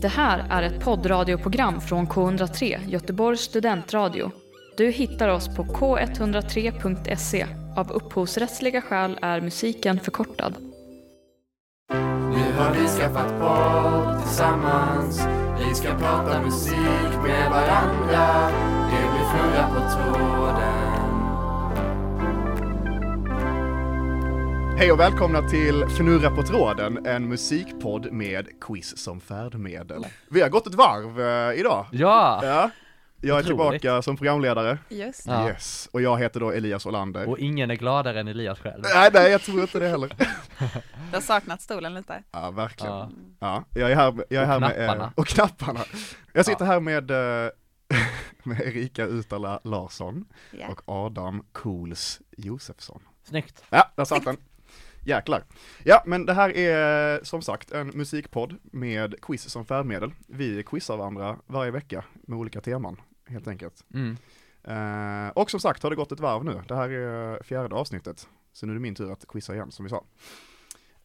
[0.00, 4.30] Det här är ett poddradioprogram från K103, Göteborgs studentradio.
[4.76, 7.46] Du hittar oss på k103.se.
[7.76, 10.54] Av upphovsrättsliga skäl är musiken förkortad.
[12.32, 15.20] Nu har vi skaffat podd tillsammans
[15.58, 18.50] Vi ska prata musik med varandra
[18.90, 20.49] Det blir fnurra på tå.
[24.80, 30.06] Hej och välkomna till Fnurra på tråden, en musikpodd med quiz som färdmedel.
[30.30, 31.86] Vi har gått ett varv eh, idag.
[31.92, 32.40] Ja!
[32.42, 32.70] Ja.
[33.20, 33.80] Jag är Otroligt.
[33.82, 34.78] tillbaka som programledare.
[34.88, 35.48] Just Ja.
[35.48, 35.88] Yes.
[35.92, 37.28] Och jag heter då Elias Olander.
[37.28, 38.82] Och ingen är gladare än Elias själv.
[38.94, 40.12] Nej, nej, jag tror inte det heller.
[41.10, 42.22] Du har saknat stolen lite.
[42.32, 42.92] Ja, verkligen.
[42.94, 43.10] Ja.
[43.40, 45.04] Ja, jag är här, jag är Och här med, knapparna.
[45.04, 45.80] eh, och knapparna.
[46.32, 47.50] Jag sitter här med, eh,
[48.42, 50.24] med Erika Utala Larsson
[50.60, 50.66] Ja.
[50.68, 53.02] och Adam Cools Josefsson.
[53.24, 53.64] Snyggt.
[53.70, 54.36] Ja, där satt den.
[55.10, 55.44] Jäklar.
[55.84, 60.12] Ja, men det här är som sagt en musikpodd med quiz som färdmedel.
[60.26, 63.84] Vi quizar varandra varje vecka med olika teman, helt enkelt.
[63.94, 64.16] Mm.
[64.64, 66.62] Eh, och som sagt har det gått ett varv nu.
[66.68, 68.28] Det här är fjärde avsnittet.
[68.52, 70.04] Så nu är det min tur att quizza igen, som vi sa.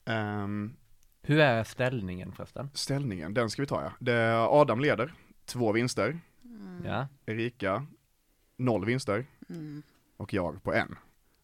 [0.05, 0.75] Ehm,
[1.21, 2.69] Hur är ställningen förresten?
[2.73, 3.91] ställningen, den ska vi ta ja.
[3.99, 5.13] Det, Adam leder,
[5.45, 6.19] två vinster.
[6.85, 7.07] Ja.
[7.25, 7.85] Erika,
[8.57, 9.25] noll vinster.
[9.49, 9.83] Mm.
[10.17, 10.95] och jag på en.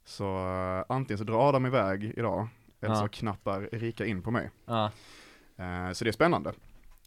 [0.06, 2.48] Så eh, antingen så drar Adam iväg idag,
[2.82, 3.02] eller Ja.
[3.02, 4.50] så knappar Erika in på mig.
[4.66, 4.92] Ja.
[5.58, 6.54] Eh, så det är spännande.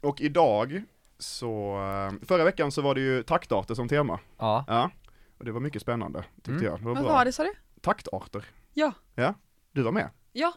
[0.03, 0.83] Och idag
[1.19, 4.19] så, eh, förra veckan så var det ju taktarter som tema.
[4.39, 4.65] Ja.
[4.69, 4.91] Ja,
[5.39, 6.65] och det var mycket spännande tyckte Mm.
[6.65, 6.79] jag.
[6.79, 7.13] Det var Vad bra.
[7.13, 7.53] var det sa du?
[7.81, 8.45] Taktarter.
[8.73, 8.93] Ja.
[9.15, 9.35] Ja,
[9.73, 10.11] du var med.
[10.33, 10.53] Ja.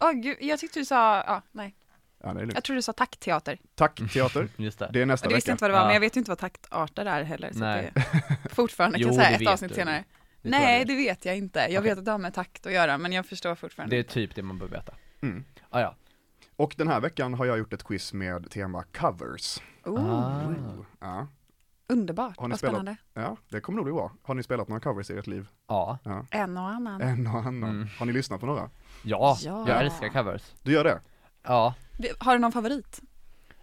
[0.00, 1.74] Åh gud, jag tyckte du sa, ja nej.
[2.22, 2.50] Ja, är.
[2.54, 3.58] Jag trodde du sa tackteater.
[3.74, 4.90] Tackteater, Just det.
[4.92, 5.52] det är nästa Och det visste vecka.
[5.54, 5.84] inte vad det var, Ja.
[5.86, 7.52] men jag vet ju inte vad taktarter är heller.
[7.52, 7.92] Så Nej.
[7.94, 9.74] det fortfarande kan Jo, jag säga ett vet avsnitt du.
[9.74, 10.04] senare.
[10.50, 11.58] Nej, det vet jag inte.
[11.58, 11.80] Jag Okej.
[11.82, 13.96] vet att det har med takt att göra, men jag förstår fortfarande.
[13.96, 14.94] Det är typ det man bör veta.
[15.20, 15.44] Mm.
[15.70, 15.94] Ah, ja.
[16.56, 19.58] Och den här veckan har jag gjort ett quiz med tema covers.
[19.84, 20.52] Oh, Ah.
[21.00, 21.26] Ja,
[21.88, 22.74] Underbart, Har ni vad spelat?
[22.74, 22.96] spännande.
[23.14, 24.12] ja, det kommer nog bli bra.
[24.22, 25.46] Har ni spelat några covers i ert liv?
[25.68, 25.98] Ja.
[26.30, 27.00] En och annan.
[27.00, 27.70] En och annan.
[27.70, 27.88] Mm.
[27.98, 28.70] Har ni lyssnat på några?
[29.02, 29.36] Ja.
[29.42, 29.64] Ja.
[29.68, 30.52] Jag älskar covers.
[30.62, 31.00] Du gör det?
[31.42, 31.74] Ja.
[32.18, 33.00] Har du någon favorit?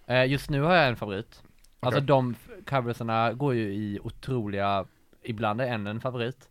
[0.07, 1.43] Eh, just nu har jag en favorit.
[1.79, 2.07] Alltså Okej.
[2.07, 2.35] de
[2.69, 4.85] coversarna går ju i otroliga,
[5.23, 6.49] ibland är en en favorit.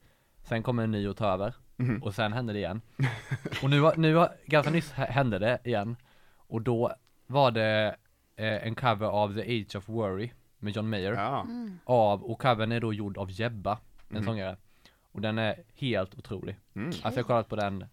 [0.51, 1.55] Sen kommer en ny och tar över.
[1.77, 2.03] Mhm.
[2.03, 2.81] Och sen händer det igen.
[3.63, 5.97] Och nu, har- nu, har- ganska nyss hände det igen.
[6.37, 6.93] Och då
[7.27, 7.97] var det
[8.37, 11.13] eh, en cover av The Age of Worry med John Mayer.
[11.13, 11.41] Ja.
[11.41, 11.79] Mm.
[11.85, 13.79] Av, och covern är då gjord av Jebba,
[14.09, 14.25] en Mhm.
[14.25, 14.57] sångare.
[15.13, 16.57] Och den är helt otrolig.
[16.75, 16.87] Mm.
[16.89, 17.85] Alltså jag har kollat på den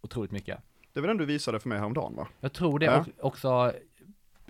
[0.00, 0.58] otroligt mycket.
[0.92, 2.28] Det var den du visade för mig häromdagen va?
[2.40, 3.00] Jag tror det Ja.
[3.18, 3.72] och, också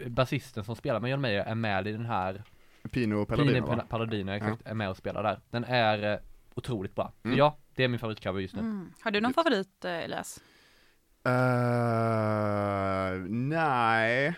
[0.06, 2.42] basisten som spelar med John Mayer är med i den här
[2.90, 3.66] Pino Pino Palladino?
[3.66, 5.40] Pal- Palladino exakt, är med och spelar där.
[5.50, 6.18] Den är eh,
[6.54, 7.12] otroligt bra.
[7.24, 7.38] Mm.
[7.38, 8.60] ja, det är min favoritcover just nu.
[8.60, 8.92] Mm.
[9.00, 10.40] Har du någon favorit, eh, Elias?
[11.24, 14.34] Eh, nej,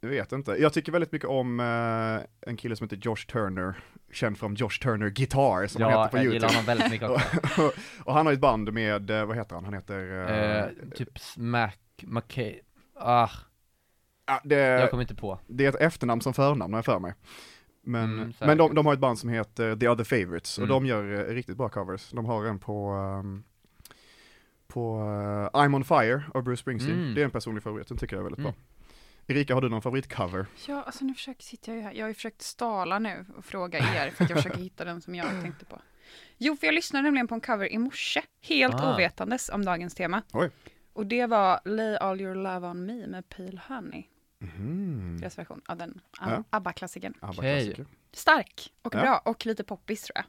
[0.00, 0.50] jag vet inte.
[0.52, 3.74] Jag tycker väldigt mycket om eh, en kille som heter Josh Turner,
[4.12, 6.34] känd från Josh Turner Guitar som han Ja, heter på jag YouTube.
[6.36, 7.62] gillar honom väldigt mycket också.
[7.62, 7.72] och,
[8.06, 9.64] och han har ett band med, vad heter han?
[9.64, 10.30] Han heter...
[10.30, 12.60] Eh, typ Smack, McKay,
[12.94, 13.28] ah,
[14.26, 15.38] ja, det, jag kommer inte på.
[15.46, 17.14] det är ett efternamn som förnamn har jag för mig.
[17.84, 20.74] Men, Mm, men de, de har ett band som heter The Other Favorites och Mm.
[20.74, 22.10] de gör eh, riktigt bra covers.
[22.10, 23.44] De har en på ehm,
[24.68, 24.98] på
[25.54, 26.98] eh, I'm on Fire av Bruce Springsteen.
[27.02, 27.14] Mm.
[27.14, 28.52] Det är en personlig favorit, den tycker jag är väldigt Mm.
[28.52, 28.62] bra.
[29.26, 30.46] Erika, har du någon favoritcover?
[30.68, 31.92] Ja, alltså nu försöker sitter jag ju här.
[31.92, 35.00] Jag har ju försökt stala nu och fråga er för att jag försöker hitta den
[35.00, 35.78] som jag tänkte på.
[36.38, 38.94] Jo, för jag lyssnade nämligen på en cover i morse, helt Ah.
[38.94, 40.22] ovetandes om dagens tema.
[40.32, 40.50] Oj.
[40.92, 44.04] Och det var Lay All Your Love On Me med Pale Honey,
[44.42, 45.18] Mhm.
[45.20, 46.44] deras version av den Ja.
[46.50, 47.14] ABBA-klassikern.
[47.20, 47.86] ABBA-klassiker.
[48.12, 49.00] Stark och Ja.
[49.00, 50.24] bra och lite poppis tror jag.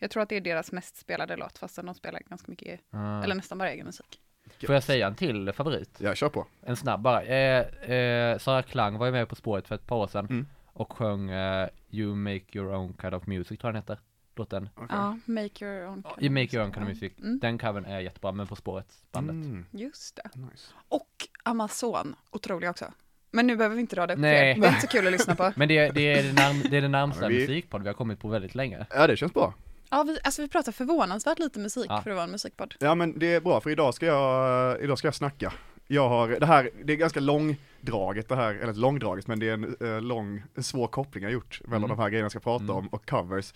[0.00, 3.22] Jag tror att det är deras mest spelade låt, fastän de spelar ganska mycket, Ah.
[3.22, 4.20] eller nästan bara egen musik.
[4.66, 5.98] Får jag säga en till favorit?
[6.00, 6.46] Ja, kör på.
[6.62, 7.22] En snabb bara.
[7.22, 10.46] Eh, eh, Sara Klang var ju med på spåret för ett par år sedan Mm.
[10.66, 13.98] och sjöng eh, You Make Your Own Kind of Music tror jag den heter.
[14.36, 14.68] Låten.
[14.88, 16.74] Ja, Make Your Own Kind You of Make Your Own Music.
[16.74, 17.12] Kind of Music.
[17.18, 17.38] Mm.
[17.38, 19.34] Den covern är jättebra, men På spåret bandet.
[19.34, 20.30] Mm, Just det.
[20.40, 20.72] nice.
[20.88, 22.92] Och Amazon, otrolig också.
[23.30, 24.54] Men nu behöver vi inte rada upp Nej.
[24.54, 24.62] fler.
[24.62, 25.52] Det är inte så kul att lyssna på.
[25.56, 27.94] Men det, det, är det, närm- det är det närmsta Ja, vi- musikpodd vi har
[27.94, 28.86] kommit på väldigt länge.
[28.90, 29.54] Ja, det känns bra.
[29.90, 32.00] Ja, vi, alltså vi pratar förvånansvärt lite musik Ja.
[32.02, 32.74] för att vara en musikpodd.
[32.80, 35.52] Ja, men det är bra för idag ska jag, idag ska jag snacka.
[35.86, 39.48] Jag har, det här, det är ganska långdraget det här, eller inte långdraget, men det
[39.48, 41.96] är en eh, lång, en svår koppling jag gjort mellan Mm.
[41.96, 42.76] de här grejerna jag ska prata Mm.
[42.76, 43.52] om och covers.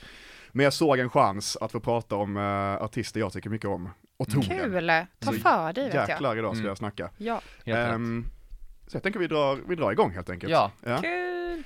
[0.53, 3.91] Men jag såg en chans att få prata om uh, artister jag tycker mycket om,
[4.17, 4.41] och Mm.
[4.43, 4.59] tog den.
[4.73, 5.07] Kul!
[5.19, 6.09] Ta för dig vet jag.
[6.09, 6.69] Jäklar idag ska Mm.
[6.69, 7.11] jag snacka.
[7.17, 7.41] Ja.
[7.67, 8.01] Helt rätt.
[8.93, 10.53] Så jag tänker vi drar, vi drar igång helt enkelt.
[10.53, 10.73] Ja.
[10.85, 11.01] ja.
[11.01, 11.63] Kul!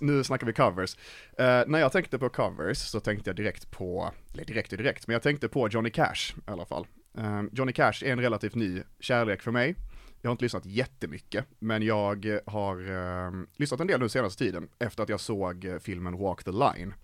[0.00, 0.96] Nu snackar vi covers.
[1.38, 5.06] Eh, när jag tänkte på covers så tänkte jag direkt på, eller direkt och direkt,
[5.06, 6.86] men jag tänkte på Johnny Cash i alla fall.
[7.18, 9.74] Eh, Johnny Cash är en relativt ny kärlek för mig.
[10.22, 14.68] Jag har inte lyssnat jättemycket, men jag har eh, lyssnat en del nu senaste tiden
[14.78, 16.94] efter att jag såg filmen Walk the Line,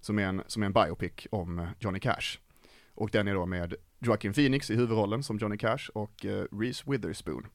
[0.00, 2.38] som är en, som är en biopic om Johnny Cash.
[2.94, 6.82] Och den är då med Joaquin Phoenix i huvudrollen som Johnny Cash och eh, Reese
[6.86, 7.46] Witherspoon.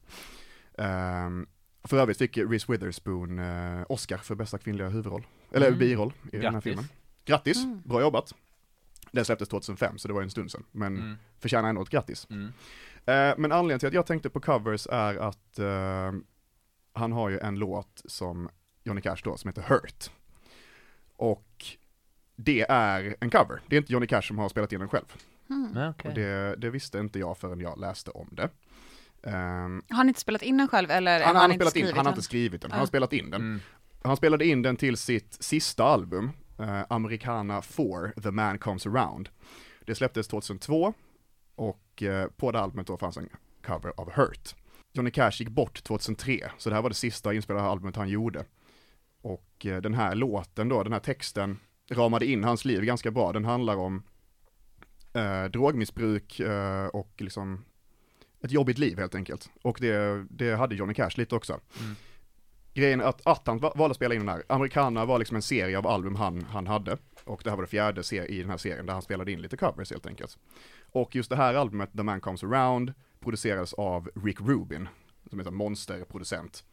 [0.78, 1.46] Ehm,
[1.84, 5.78] för övrigt fick Reese Witherspoon eh, Oscar för bästa kvinnliga huvudroll, eller Mm.
[5.78, 6.62] biroll i den här Grattis.
[6.64, 6.84] filmen.
[7.24, 7.82] Grattis, Mm.
[7.84, 8.34] bra jobbat.
[9.12, 11.16] Den släpptes 2005, så det var en stund sedan, men Mm.
[11.38, 12.26] förtjänar ändå ett grattis.
[12.30, 12.44] Mm.
[13.06, 16.12] Eh, men anledningen till att jag tänkte på covers är att eh,
[16.92, 18.48] han har ju en låt som
[18.84, 20.10] Johnny Cash då, som heter Hurt.
[21.16, 21.64] Och
[22.36, 25.04] det är en cover, det är inte Johnny Cash som har spelat in den själv.
[25.50, 25.88] Mm.
[25.90, 26.08] Okej.
[26.08, 28.50] Och det, det visste inte jag förrän jag läste om det.
[29.22, 31.80] Ehm, Har han inte spelat in den själv eller han, har han inte spelat in,
[31.82, 32.82] skrivit han har inte skrivit den, han Ja.
[32.82, 33.40] har spelat in den.
[33.40, 33.60] Mm.
[34.04, 39.28] Han spelade in den till sitt sista album, eh, Americana 4, The Man Comes Around.
[39.86, 40.94] Det släpptes 2002
[41.54, 43.28] och eh, på det albumet då fanns en
[43.66, 44.54] cover av Hurt.
[44.92, 48.44] Johnny Cash gick bort 2003, så det här var det sista inspelade albumet han gjorde.
[49.22, 51.58] Och eh, den här låten då, den här texten
[51.90, 53.32] ramade in hans liv ganska bra.
[53.32, 54.02] Den handlar om
[55.18, 57.64] eh, drogmissbruk eh, och liksom
[58.42, 59.50] ett jobbigt liv helt enkelt.
[59.62, 61.60] Och det, det hade Johnny Cash lite också.
[61.80, 61.94] Mm.
[62.74, 65.42] Grejen att, att han va- valde att spela in den här, Americana var liksom en
[65.42, 66.98] serie av album han, han hade.
[67.24, 69.56] Och det här var det fjärde i den här serien där han spelade in lite
[69.56, 70.38] covers helt enkelt.
[70.92, 74.88] Och just det här albumet, The Man Comes Around, producerades av Rick Rubin,
[75.30, 76.64] som är en monsterproducent.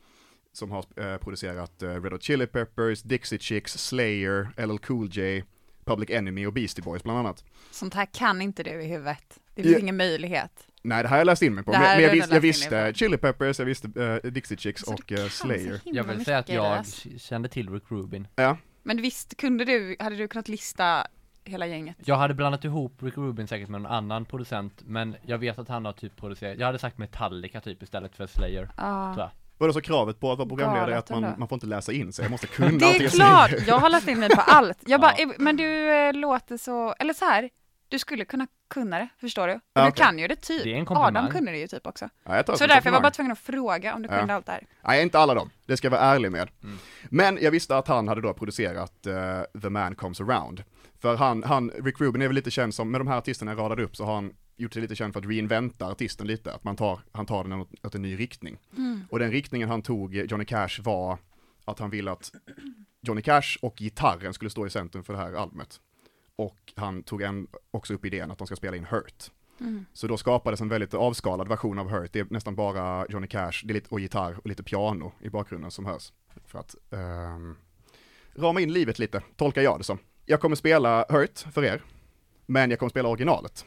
[0.54, 5.44] Som har eh, producerat eh, Red Hot Chili Peppers, Dixie Chicks, Slayer, LL Cool J,
[5.86, 7.44] Public Enemy och Beastie Boys bland annat.
[7.72, 9.40] Sånt här kan inte du i huvudet.
[9.56, 9.80] Det finns Ja.
[9.80, 10.68] ingen möjlighet.
[10.82, 12.92] Nej, det här har jag läst in mig på, Det men, jag, vis, jag visste.
[12.96, 15.82] Chili Peppers, jag visste eh, Dixie Chicks Så och du eh, så Slayer.
[15.86, 16.86] himla Jag vill säga att jag
[17.18, 18.28] kände till Rick Rubin.
[18.36, 21.08] Ja, Men visst kunde du, hade du kunnat lista
[21.44, 21.96] hela gänget?
[22.06, 25.68] Jag hade blandat ihop Rick Rubin säkert med någon annan producent, men jag vet att
[25.70, 28.70] han har typ producerat, jag hade sagt Metallica typ istället för Slayer.
[29.16, 29.32] Så.
[29.58, 31.40] Var det så kravet på att vara programledare Galet är att man, ändå.
[31.40, 34.08] man får inte läsa in sig, jag måste kunna Det är klart, jag har läst
[34.08, 34.78] in mig på allt.
[34.86, 35.32] Jag bara, Ja.
[35.38, 37.50] men du eh, låter så, eller så här,
[37.90, 39.54] du skulle kunna kunna det, förstår du?
[39.74, 40.04] Ja, du okej.
[40.06, 40.64] kan ju det typ.
[40.64, 41.08] Det är en komplimang.
[41.08, 42.10] Adam kunde det ju typ också.
[42.24, 43.12] Ja, jag tar Så därför jag var bara komplimang.
[43.12, 44.18] tvungen att fråga om du Ja.
[44.20, 44.64] kunde allt det här.
[44.88, 45.50] Nej, inte alla dem.
[45.66, 46.50] Det ska jag vara ärlig med.
[46.64, 46.78] Mm.
[47.10, 50.64] Men jag visste att han hade då producerat eh, The Man Comes Around.
[51.02, 53.60] För han, han, Rick Rubin är väl lite känd som, med de här artisterna jag
[53.60, 56.64] radade upp så har han gjort sig lite känd för att reinventa artisten lite, att
[56.64, 58.58] man tar, han tar den åt, åt en ny riktning.
[59.10, 61.18] Och den riktningen han tog, eh, Johnny Cash, var
[61.66, 62.32] att han ville att
[63.02, 65.80] Johnny Cash och gitarren skulle stå i centrum för det här albumet.
[66.36, 69.32] Och han tog en, också upp idén att de ska spela in Hurt.
[69.60, 69.86] Mm.
[69.94, 72.14] Så då skapades en väldigt avskalad version av Hurt.
[72.14, 75.30] Det är nästan bara Johnny Cash, det är lite, och gitarr och lite piano i
[75.30, 76.14] bakgrunden som hörs.
[76.46, 77.58] För att ehm,
[78.36, 80.00] rama in livet lite, tolkar jag det som.
[80.26, 81.82] Jag kommer spela Hurt för er,
[82.46, 83.66] men jag kommer spela originalet.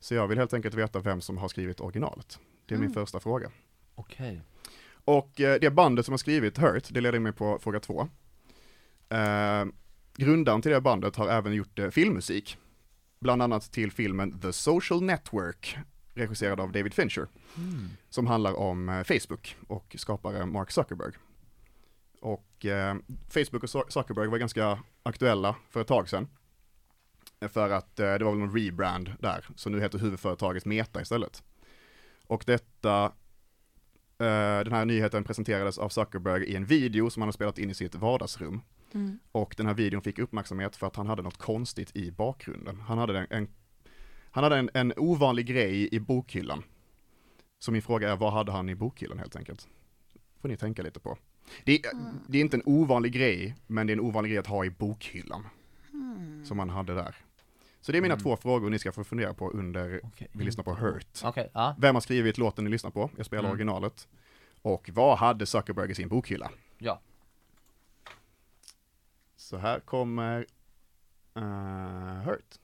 [0.00, 2.38] Så jag vill helt enkelt veta vem som har skrivit originalet.
[2.66, 2.94] Det är min Mm.
[2.94, 3.50] första fråga.
[3.94, 4.42] Okej.
[5.04, 8.08] Och eh, det bandet som har skrivit Hurt, det leder mig på fråga två.
[9.08, 9.64] Eh,
[10.16, 12.58] grundaren till det bandet har även gjort eh, filmmusik.
[13.20, 15.76] Bland annat till filmen The Social Network,
[16.14, 17.88] regisserad av David Fincher, Mm.
[18.10, 21.12] som handlar om eh, Facebook och skapare Mark Zuckerberg.
[22.20, 22.96] Och eh,
[23.28, 26.28] Facebook och Zuck- Zuckerberg var ganska aktuella för ett tag sedan.
[27.40, 31.42] För att eh, det var väl någon rebrand där, så nu heter huvudföretaget Meta istället.
[32.26, 33.12] Och detta
[34.20, 37.70] Eh, Den här nyheten presenterades av Zuckerberg i en video som han har spelat in
[37.70, 38.60] i sitt vardagsrum.
[38.94, 39.18] Mm.
[39.32, 42.80] Och den här videon fick uppmärksamhet för att han hade något konstigt i bakgrunden.
[42.80, 43.48] Han hade en, en,
[44.30, 46.62] han hade en, en ovanlig grej i bokhyllan.
[47.58, 49.68] Så min fråga är, vad hade han i bokhyllan helt enkelt?
[50.40, 51.18] Får ni tänka lite på.
[51.64, 51.92] Det, är-
[52.28, 54.70] det är inte en ovanlig grej, men det är en ovanlig grej att ha i
[54.70, 55.46] bokhyllan.
[56.44, 57.16] Som han hade där.
[57.80, 58.22] Så det är mina Mm.
[58.22, 60.28] två frågor ni ska få fundera på under Okej.
[60.32, 61.20] vi lyssnar på Hurt.
[61.24, 61.74] Okej, ja.
[61.78, 63.10] Vem har skrivit låten ni lyssnar på?
[63.16, 63.50] Jag spelar Mm.
[63.52, 64.08] originalet.
[64.62, 66.50] Och vad hade Zuckerberg i sin bokhylla?
[66.78, 67.00] Ja.
[69.36, 70.46] Så här kommer
[71.36, 71.42] uh,
[72.24, 72.58] Hurt.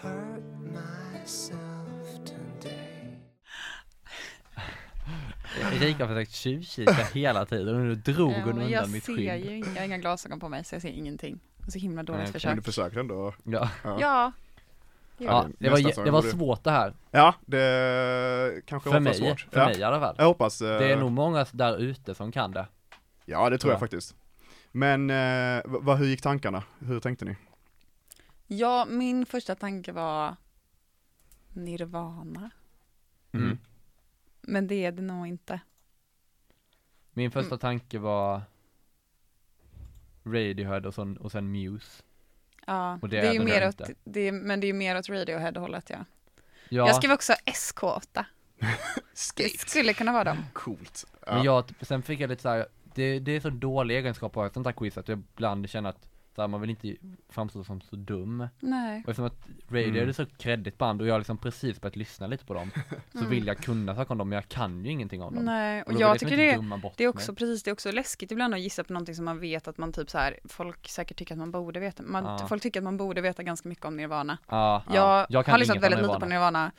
[0.00, 3.18] hurt myself today.
[5.80, 9.04] Erika har försökt tjuvkika hela tiden och nu drog Ja, hon men undan jag mitt
[9.04, 9.40] ser skinn.
[9.44, 11.40] ju, inga- jag har inga glasögon på mig så jag ser ingenting.
[11.68, 12.84] Så himla dåligt Nej, okej, Men du försök.
[12.84, 13.34] försökte ändå.
[13.44, 14.32] Ja, Ja, Ja.
[15.18, 16.94] ja det var, det jag var svårt det här.
[17.10, 19.40] ja det kanske För var mig, för svårt.
[19.40, 19.66] för ja.
[19.66, 20.14] mig i alla fall.
[20.18, 20.60] Jag hoppas.
[20.62, 22.66] eh, Det är nog många där ute som kan det.
[23.24, 23.80] Ja, det tror jag Ja.
[23.80, 24.16] faktiskt.
[24.72, 26.62] Men eh, vad, hur gick tankarna?
[26.78, 27.36] Hur tänkte ni?
[28.46, 30.36] ja, min första tanke var
[31.52, 32.50] Nirvana.
[33.32, 33.58] Mm.
[34.40, 35.60] Men det är det nog inte.
[37.12, 37.58] Min första Mm.
[37.58, 38.42] tanke var
[40.32, 42.02] Radiohead och, sån, och sen Muse.
[42.66, 44.98] Ja, Och det, det är ju mer åt, det är, men det är ju mer
[44.98, 45.96] åt Radiohead-hållet ja.
[46.68, 48.24] Ja, Jag skrev också SK8.
[49.36, 50.44] Det skulle kunna vara dem.
[50.52, 51.04] Coolt.
[51.26, 51.44] Men Ja.
[51.44, 54.54] jag, sen fick jag lite såhär, det, det är så dålig egenskap att ha ett
[54.54, 56.96] sånt här quiz att jag ibland känner att så här, man vill inte
[57.28, 58.48] framstå som så dum.
[58.60, 59.02] Nej.
[59.04, 60.08] Och eftersom att Radio Mm.
[60.08, 62.70] är så kreddigt band och jag har liksom precis börjat lyssna lite på dem,
[63.12, 63.30] så Mm.
[63.30, 65.44] vill jag kunna saker om dem, men jag kan ju ingenting om dem.
[65.44, 67.08] Nej, och vill jag liksom tycker inte det, det är mig.
[67.08, 69.78] också precis, det är också läskigt ibland att gissa på någonting som man vet att
[69.78, 72.02] man typ så här, folk säkert tycker att man borde veta.
[72.02, 72.46] Man, Ja.
[72.48, 74.38] Folk tycker att man borde veta ganska mycket om Nirvana.
[74.48, 76.60] Ja, Jag, jag kan har lyssnat väldigt lite på Nirvana.
[76.60, 76.72] Nirvana.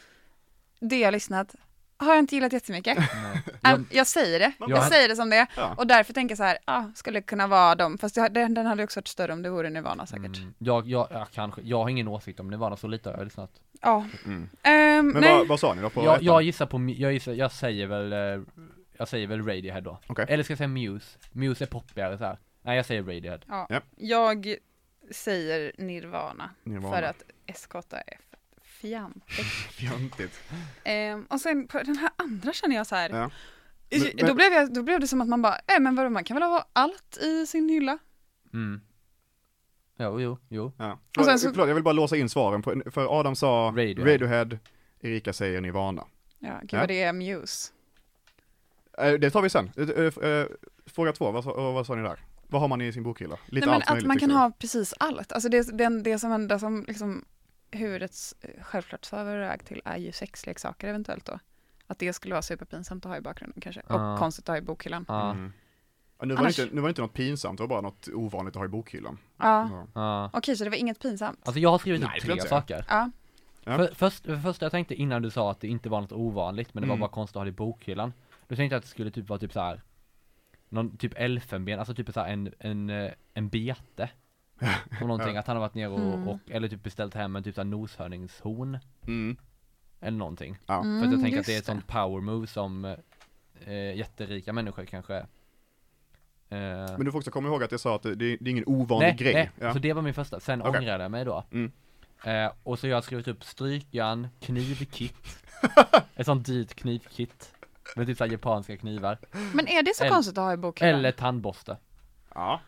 [0.79, 1.55] Det jag har lyssnat
[2.00, 2.98] har jag inte gillat jättemycket.
[2.98, 3.41] Nej.
[3.62, 5.48] Jag, jag säger det, Jag- jag säger det som det är.
[5.56, 5.75] Ja.
[5.77, 7.98] Och därför tänker jag så här, ah, skulle kunna vara dem.
[7.98, 10.38] Fast den, den hade också varit större om det vore Nirvana säkert.
[10.38, 13.24] Mm, jag, jag, ja, kanske, jag har ingen åsikt om Nirvana, så lite har jag
[13.24, 13.51] lyssnat.
[13.82, 14.06] Ja.
[14.25, 14.50] Mm.
[14.63, 17.51] Ehm, Men vad, vad sa ni då på Jag, jag gissar på, jag gissar, jag
[17.51, 18.44] säger väl, eh,
[18.98, 20.00] jag säger väl Radiohead då.
[20.08, 20.25] Okej.
[20.29, 21.18] Eller ska jag säga Muse?
[21.32, 22.38] Muse är poppigare så här.
[22.62, 23.39] Nej jag säger Radiohead.
[23.48, 23.65] Ja.
[23.70, 23.82] Ja.
[23.98, 24.56] Jag
[25.12, 26.96] säger Nirvana, Nirvana.
[26.96, 28.18] för att SKF är
[28.81, 29.45] fjantigt.
[29.71, 30.39] Fjantigt.
[30.83, 33.29] Ehm, och sen på den här andra känner jag så här, Ja.
[33.91, 36.09] Men- men- då, blev jag, då blev det som att man bara, äh, men vadå,
[36.09, 37.98] man kan väl ha allt i sin hylla?
[38.53, 38.81] Mm.
[40.00, 40.71] Jo, jo, jo.
[40.77, 41.00] Ja.
[41.17, 44.05] Och sen så- förlåt, jag vill bara låsa in svaren, på, för Adam sa Radiohead.
[44.13, 44.50] Radiohead,
[45.01, 46.03] Erika säger Nirvana.
[46.39, 46.79] Ja, gud Ja.
[46.79, 47.71] vad det är Muse.
[48.98, 49.71] Eh, Det tar vi sen.
[49.77, 50.45] Eh,
[50.86, 52.19] Fråga två, vad, sa- vad sa ni där?
[52.48, 53.38] Vad har man i sin bokhylla?
[53.45, 55.31] Lite Nej, men allt att möjligt, man kan ha precis allt.
[55.31, 57.25] Alltså det, det, det som enda som liksom
[57.71, 58.11] huvudet
[58.41, 61.39] eh, självklart svävar iväg till är ju sexleksaker eventuellt då.
[61.88, 63.81] Att det skulle vara superpinsamt att ha i bakgrunden kanske.
[63.81, 65.05] Och konstigt att ha i bokhyllan.
[65.07, 65.31] Ja.
[65.31, 65.53] Mm.
[66.19, 68.07] Ja, nu, var Annars- inte, nu var det inte något pinsamt, det var bara något
[68.13, 69.17] ovanligt att ha i bokhyllan.
[69.38, 69.69] Ja.
[69.71, 69.88] Ja.
[69.93, 70.29] Ja.
[70.33, 71.39] Okej, så det var inget pinsamt?
[71.43, 72.85] Alltså jag har skrivit Nej, tre saker.
[72.89, 73.09] Ja.
[73.63, 76.73] För, först, för första jag tänkte innan du sa att det inte var något ovanligt,
[76.73, 76.99] men det Mm.
[76.99, 78.13] var bara konstigt att ha det i bokhyllan.
[78.47, 79.81] Då tänkte jag att det skulle typ vara typ så här.
[80.69, 84.09] Någon typ elfenben, alltså typ så här en, en, eh, en bete.
[85.01, 86.27] Om någonting, att han har varit nere och, Mm.
[86.27, 88.79] och eller typ beställt hem en typ så här noshörningshorn.
[89.07, 89.37] Mm.
[90.01, 90.57] Eller någonting.
[90.65, 90.83] Ja.
[90.83, 92.85] För att jag tänker att det är ett sånt power move som
[93.65, 95.25] eh, jätterika människor kanske eh,
[96.49, 99.07] Men du får också komma ihåg att jag sa att det, det är ingen ovanlig
[99.07, 99.33] nej, grej.
[99.33, 99.73] nej, Ja.
[99.73, 100.39] så det var min första.
[100.39, 100.79] Sen Okej.
[100.79, 101.43] ångrade jag mig då.
[101.51, 101.71] Mm.
[102.23, 105.43] Eh, och så jag har skrivit upp strykjärn, knivkit.
[106.15, 107.53] ett sånt dyrt knivkit.
[107.95, 109.17] Med typ såhär japanska knivar.
[109.53, 110.95] Men är det så Eller- konstigt att ha i bokhyllan?
[110.99, 111.77] Eller tandborste.
[112.35, 112.61] ja.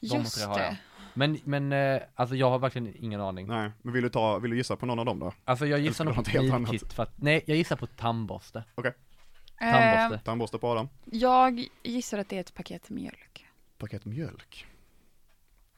[0.00, 0.72] de Just tre har jag.
[0.72, 0.76] det.
[1.18, 3.46] Men, men eh, alltså jag har verkligen ingen aning.
[3.46, 5.32] Nej, men vill du ta, vill du gissa på någon av dem då?
[5.44, 8.64] Alltså jag gissar nog på knivkit för att, nej jag gissar på tandborste.
[8.76, 8.92] Eh,
[9.72, 10.24] Tandborste.
[10.24, 10.88] Tandborste på Adam.
[11.04, 13.46] jag gissar att det är ett paket mjölk.
[13.78, 14.66] Paket mjölk.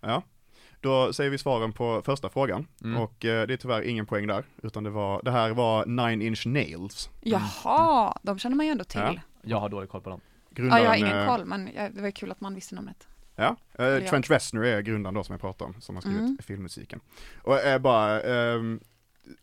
[0.01, 0.23] Ja,
[0.81, 2.67] då säger vi svaren på första frågan.
[2.85, 3.03] Mm.
[3.03, 6.23] Och eh, det är tyvärr ingen poäng där, utan det var, det här var Nine
[6.23, 7.11] Inch Nails.
[7.21, 9.01] Jaha, de känner man ju ändå till.
[9.01, 9.13] Ja.
[9.15, 10.21] Ja, Jag har dålig koll på dem.
[10.51, 13.09] Grundaren, jag har ingen eh, koll, men ja, det var kul att man visste namnet.
[13.37, 14.09] Ja, eh, ja.
[14.11, 16.39] Trent Reznor är grundaren då som jag pratade om, som har skrivit Mm.
[16.47, 17.01] filmmusiken.
[17.43, 18.81] Och eh, bara, ehm,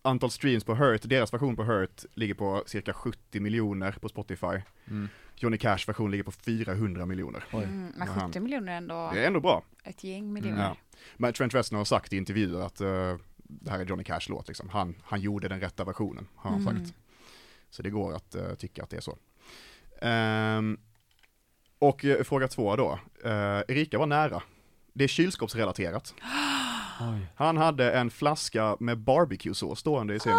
[0.01, 4.62] antal streams på Hurt, deras version på Hurt ligger på cirka 70 miljoner på Spotify.
[4.88, 5.10] Mm.
[5.36, 7.44] Johnny Cash version ligger på 400 miljoner.
[7.53, 8.27] Mm, men Aha.
[8.27, 9.63] 70 miljoner är ändå Det är ändå bra.
[9.84, 10.63] ett gäng miljoner.
[10.63, 10.77] Ja.
[11.17, 14.48] Men Trent Reznor har sagt i intervjuer att eh, det här är Johnny Cash låt
[14.48, 14.70] liksom.
[14.70, 16.86] Han, han gjorde den rätta versionen, har han Mm.
[16.86, 16.98] sagt.
[17.70, 19.17] Så det går att eh, tycka att det är så.
[20.01, 20.77] Ehm,
[21.79, 23.00] och eh, fråga två då.
[23.25, 23.31] Uh,
[23.67, 24.41] Erika var nära.
[24.93, 26.13] Det är kylskåpsrelaterat.
[27.01, 27.27] Oj.
[27.36, 30.31] Han hade en flaska med barbecue-sås stående i sin,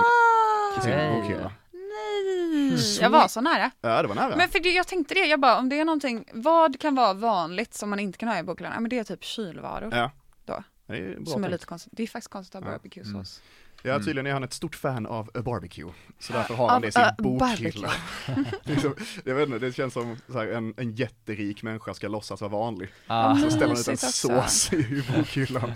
[0.78, 1.12] i sin Okej.
[1.20, 1.52] bokhylla.
[1.72, 3.70] Nej, jag var så nära.
[3.80, 4.36] Ja, det var nära.
[4.36, 7.12] Men för det, jag tänkte det, jag bara om det är någonting, vad kan vara
[7.12, 8.72] vanligt som man inte kan ha i bokhyllan?
[8.74, 9.90] Ja men det är typ kylvaror.
[9.96, 10.10] Ja.
[10.44, 10.62] Då.
[10.86, 11.52] Det är bra som är tänkt.
[11.52, 11.92] lite konstigt.
[11.96, 12.78] Det är faktiskt konstigt att ha Ja.
[12.78, 13.42] barbecuesås.
[13.82, 15.92] Ja, tydligen är han ett stort fan av a barbecue.
[16.18, 17.90] Så därför har han det i sin bokhylla.
[18.62, 18.94] liksom,
[19.24, 22.50] jag vet inte, det känns som så här, en, en jätterik människa ska låtsas vara
[22.50, 22.88] vanlig.
[23.06, 23.36] Ah.
[23.36, 25.72] Så ställer han ut en sås i bokhyllan.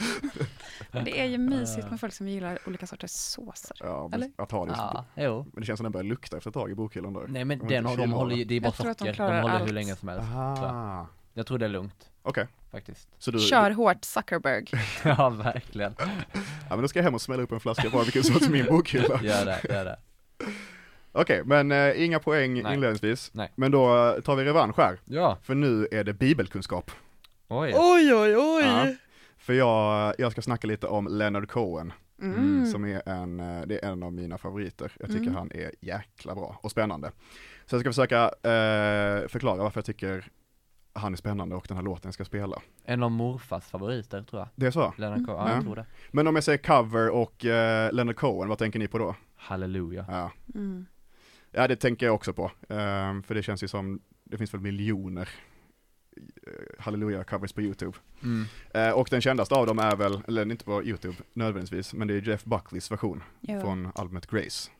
[1.04, 3.76] Det är ju mysigt med folk som gillar olika sorters såser.
[3.80, 4.30] Ja, men Eller?
[4.38, 4.73] att ha det.
[4.76, 5.47] Ja, jo.
[5.52, 7.26] Men det känns som den börjar lukta efter ett tag i bokhyllan där.
[7.28, 8.99] Nej men De har den har, de håller ju, det är bara Jag tror att
[8.99, 9.73] de socker, de, klarar håller hur allt.
[9.73, 10.28] länge som helst.
[10.28, 11.06] Aha.
[11.35, 13.09] Jag tror det är lugnt, Okej, faktiskt.
[13.19, 14.64] så du, Kör hårt Zuckerberg.
[15.05, 15.95] ja, verkligen.
[15.99, 19.21] ja men då ska jag hem och smälla upp en flaska barbecue-sås i min bokhylla.
[19.23, 19.99] Gör det, gör det.
[21.12, 22.75] Okej, men eh, inga poäng Nej.
[22.75, 23.31] inledningsvis.
[23.35, 23.52] Nej.
[23.55, 24.99] Men då eh, tar vi revansch här.
[25.05, 26.91] Ja, För nu är det bibelkunskap.
[27.49, 27.73] oj.
[27.76, 28.64] Oj oj oj!
[28.64, 28.87] Ja.
[29.38, 32.67] För jag, jag ska snacka lite om Leonard Cohen, Mm.
[32.67, 34.93] som är en, eh, det är en av mina favoriter.
[35.00, 35.35] Jag tycker Mm.
[35.35, 37.11] han är jäkla bra och spännande.
[37.67, 40.29] Så jag ska försöka eh, förklara varför jag tycker
[40.95, 42.63] han är spännande och den här låten ska spela.
[42.85, 44.49] En av morfars favoriter tror jag.
[44.55, 44.95] Det är så?
[44.99, 45.55] Leonard Cohen, ja, Ja.
[45.55, 45.87] jag tror det.
[46.11, 49.15] Men om jag säger cover och eh, Leonard Cohen, vad tänker ni på då?
[49.37, 50.05] Halleluja.
[50.09, 50.87] Ja, Mm.
[51.51, 52.51] ja det tänker jag också på.
[52.69, 55.29] Ehm, för det känns ju som, det finns väl miljoner
[56.47, 57.99] eh, halleluja-covers på YouTube.
[58.23, 58.45] Mm.
[58.75, 62.15] Eh, och den kändaste av dem är väl, eller inte på YouTube nödvändigtvis, men det
[62.15, 63.61] är Jeff Buckleys version Jo.
[63.61, 64.71] från albumet Grace.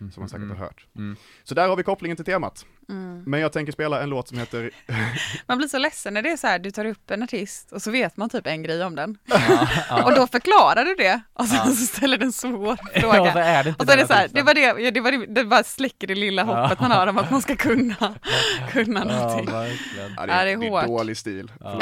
[0.00, 0.12] Mm.
[0.12, 0.56] som man säkert Mm.
[0.56, 0.86] har hört.
[0.96, 1.16] Mm.
[1.44, 2.66] Så där har vi kopplingen till temat.
[2.88, 3.22] Mm.
[3.26, 4.70] Men jag tänker spela en låt som heter,
[5.46, 7.82] Man blir så ledsen när det är så här, du tar upp en artist och
[7.82, 9.18] så vet man typ en grej om den.
[9.24, 9.40] Ja,
[9.88, 10.04] ja.
[10.04, 11.64] Och då förklarar du det och sen Ja.
[11.70, 13.32] så ställer du en svår Ja, fråga.
[13.32, 15.00] så är det inte Och så är det så här, det var det, ja, det
[15.00, 16.62] var det, det bara släcker det lilla Ja.
[16.62, 18.14] hoppet man har om att man ska kunna,
[18.72, 19.48] kunna Ja, någonting.
[19.54, 19.66] ja,
[20.16, 20.86] Ja, det är det är hårt.
[20.86, 21.52] dålig stil.
[21.60, 21.80] Ja.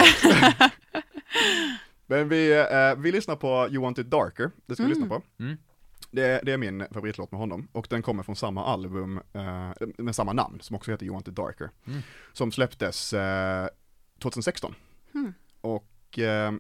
[2.06, 5.00] Men vi, eh, vi lyssnar på You Want It Darker, det ska vi Mm.
[5.00, 5.22] lyssna på.
[5.42, 5.56] Mm.
[6.12, 9.70] Det, är- det är min favoritlåt med honom, och den kommer från samma album eh,
[9.98, 11.70] med samma namn, som också heter You Want It Darker.
[11.86, 12.00] Mm.
[12.32, 13.68] Som släpptes eh,
[14.22, 14.74] 2016.
[15.14, 15.34] Mm.
[15.60, 16.52] Och, eh,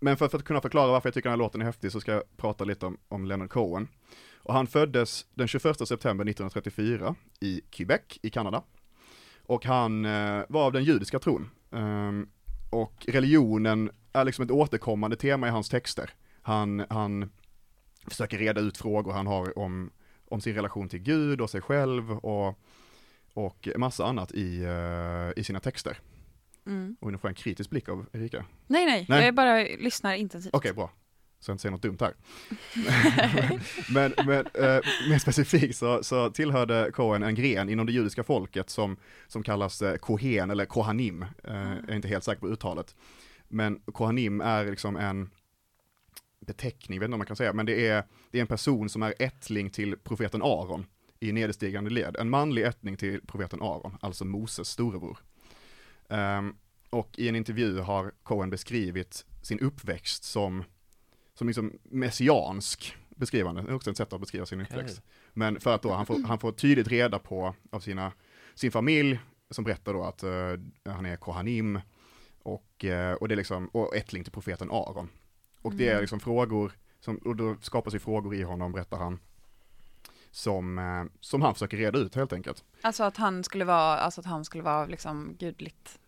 [0.00, 2.00] men för, för att kunna förklara varför jag tycker den här låten är häftig så
[2.00, 3.88] ska jag prata lite om, om Leonard Cohen.
[4.36, 8.62] Och han föddes den 21 september 1934 i Quebec i Kanada.
[9.46, 11.50] Och han eh, var av den judiska tron.
[11.72, 12.28] Ehm,
[12.70, 16.10] och religionen är liksom ett återkommande tema i hans texter.
[16.42, 17.30] Han, han
[18.06, 19.90] försöker reda ut frågor han har om,
[20.28, 22.58] om sin relation till Gud och sig själv och,
[23.34, 25.98] och massa annat i, eh, i sina texter.
[26.66, 26.96] Mm.
[27.00, 28.44] Och nu får jag en kritisk blick av Erika.
[28.66, 29.24] Nej, nej, Nej.
[29.24, 30.54] jag bara lyssnar intensivt.
[30.54, 30.90] Okej, bra.
[31.40, 32.14] Så jag inte säger något dumt här.
[33.94, 38.70] men men eh, mer specifikt så, så tillhörde Cohen en gren inom det judiska folket
[38.70, 38.96] som,
[39.26, 41.22] som kallas eh, Kohen eller Kohanim.
[41.22, 42.96] Eh, Jag är inte helt säker på uttalet.
[43.48, 45.30] Men Kohanim är liksom en
[46.44, 49.02] beteckning, vet inte om man kan säga, men det är, det är en person som
[49.02, 50.86] är ättling till profeten Aron
[51.20, 52.16] i nederstigande led.
[52.16, 55.18] En manlig ättling till profeten Aron, alltså Moses storebror.
[56.08, 56.56] Ehm,
[56.90, 60.64] och i en intervju har Cohen beskrivit sin uppväxt som,
[61.34, 65.02] som liksom messiansk beskrivande, det är också ett sätt att beskriva sin uppväxt.
[65.32, 68.12] Men för att då han får, han får tydligt reda på av sina,
[68.54, 69.18] sin familj
[69.50, 71.80] som berättar då att eh, han är kohanim
[72.42, 75.08] och, eh, och det är liksom, och ättling till profeten Aron.
[75.64, 76.00] Och det är Mm.
[76.00, 79.18] liksom frågor, som, och då skapas ju frågor i honom, berättar han,
[80.30, 82.64] som, eh, som han försöker reda ut helt enkelt.
[82.82, 85.98] Alltså att han skulle vara, alltså att han skulle vara liksom gudligt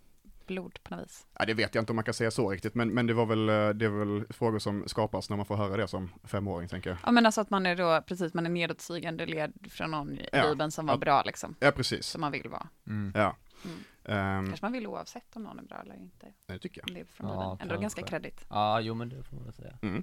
[0.47, 1.27] blod på något vis.
[1.39, 3.27] Ja, det vet jag inte om man kan säga så riktigt, men, men det var
[3.27, 6.69] väl, eh, det är väl frågor som skapas när man får höra det som femåring,
[6.69, 6.99] tänker jag.
[7.07, 10.29] Ja men alltså att man är då, precis, man är nedåtstigande led från någon i
[10.33, 10.49] Ja.
[10.49, 10.99] Bibeln som var Ja.
[10.99, 11.55] bra liksom.
[11.61, 12.07] Ja, precis.
[12.07, 12.69] Som man vill vara.
[12.87, 13.13] Mm.
[13.15, 13.37] Ja.
[13.65, 13.77] Mm.
[14.09, 16.27] Ehm, Kanske man vill oavsett om någon är bra eller inte.
[16.47, 16.95] det tycker jag.
[16.95, 17.43] Det är från Ja.
[17.53, 17.83] Ändå kanske.
[17.83, 18.47] ganska kreddigt.
[18.51, 19.79] Ja, jo men det får man väl säga.
[19.83, 20.03] Mm.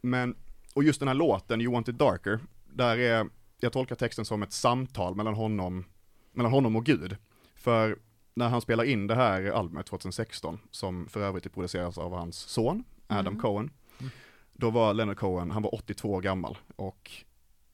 [0.00, 0.36] Men,
[0.74, 3.28] och just den här låten, You Want It Darker, där är,
[3.60, 5.84] jag tolkar texten som ett samtal mellan honom,
[6.32, 7.16] mellan honom och Gud.
[7.54, 7.98] För
[8.34, 12.84] när han spelar in det här albumet 2016, som för övrigt produceras av hans son,
[13.06, 13.40] Adam Mm.
[13.40, 14.10] Cohen, Mm.
[14.52, 17.10] då var Leonard Cohen, han var 82 år gammal och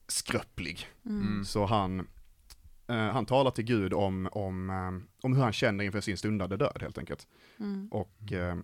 [0.07, 0.87] skröplig.
[1.07, 1.45] Mm.
[1.45, 2.07] Så han,
[2.87, 6.57] eh, han talar till Gud om, om, eh, om hur han känner inför sin stundande
[6.57, 7.27] död helt enkelt.
[7.61, 7.88] Mm.
[7.88, 8.57] Och, eh,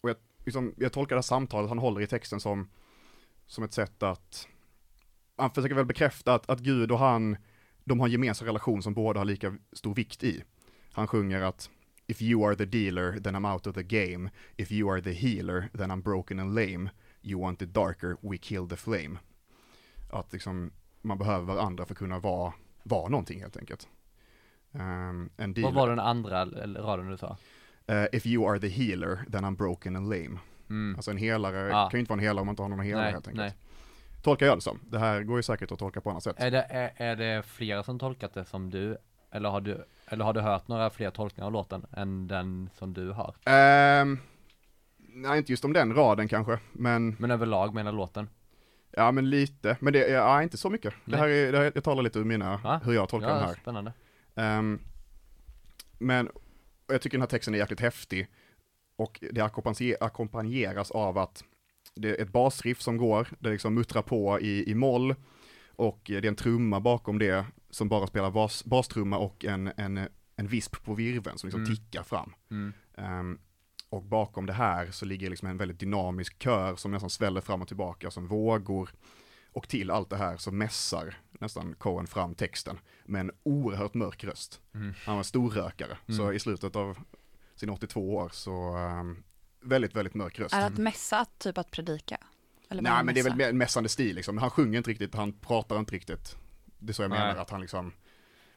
[0.00, 2.68] och jag, liksom, jag tolkar det här samtalet han håller i texten som,
[3.46, 4.48] som ett sätt att,
[5.36, 7.36] han försöker väl bekräfta att, att Gud och han,
[7.84, 10.44] de har en gemensam relation som båda har lika stor vikt i.
[10.92, 11.70] Han sjunger att
[12.08, 14.30] If you are the dealer, then I'm out of the game.
[14.56, 16.90] If you are the healer, then I'm broken and lame.
[17.22, 19.18] You want it darker, we kill the flame.
[20.10, 20.70] Att liksom,
[21.02, 22.52] man behöver varandra för att kunna vara,
[22.88, 23.88] vara någonting helt enkelt.
[24.72, 25.30] Um.
[25.62, 26.44] Vad var den andra
[26.76, 27.36] raden du sa?
[27.86, 30.38] Eh, if you are the healer, then I'm broken and lame.
[30.70, 30.94] Mm.
[30.96, 31.88] Alltså en helare Ja.
[31.90, 33.44] kan ju inte vara en helare om man inte har någon helare nej, helt enkelt.
[33.44, 33.54] nej.
[34.22, 34.80] Tolkar jag det som.
[34.90, 36.36] Det här går ju säkert att tolka på annat sätt.
[36.38, 38.96] Är det, är, är det flera som tolkat det som du?
[39.30, 42.92] Eller har du, eller har du hört några fler tolkningar av låten än den som
[42.92, 43.34] du har?
[43.44, 44.18] Ehm,
[44.96, 48.28] nej, inte just om den raden kanske, men Men överlag menar låten?
[48.96, 49.76] Ja, men lite.
[49.80, 50.94] Men det är ja, inte så mycket.
[51.04, 52.80] Det här är, det här, jag talar lite ur mina, Ja.
[52.84, 53.54] hur jag tolkar ja, den här.
[53.54, 53.92] spännande.
[54.34, 54.78] Ehm,
[55.98, 56.28] men
[56.86, 58.28] jag tycker den här texten är jäkligt häftig
[58.96, 61.44] och det ackompanjer- ackompanjeras av att
[61.94, 65.14] det är ett basriff som går, det liksom muttrar på i, i moll
[65.76, 70.08] och det är en trumma bakom det som bara spelar bas, bastrumma och en, en,
[70.36, 71.76] en visp på virveln som liksom Mm.
[71.76, 72.32] tickar fram.
[72.50, 72.72] Mm.
[72.96, 73.38] Ehm,
[73.88, 77.62] och bakom det här så ligger liksom en väldigt dynamisk kör som nästan sväller fram
[77.62, 78.90] och tillbaka som vågor.
[79.52, 84.24] Och till allt det här så mässar nästan Cohen fram texten med en oerhört mörk
[84.24, 84.60] röst.
[84.74, 84.94] Mm.
[85.04, 86.36] Han var storrökare, så Mm.
[86.36, 86.98] i slutet av
[87.54, 89.22] sina 82 år så ehm,
[89.60, 90.54] väldigt, väldigt mörk röst.
[90.54, 92.18] Är det att mässa, typ att predika?
[92.68, 93.48] Eller Nej men det är väl mässa?
[93.50, 96.36] en mässande stil liksom, han sjunger inte riktigt, han pratar inte riktigt.
[96.78, 97.18] Det är så jag Nej.
[97.18, 97.92] menar, att han liksom,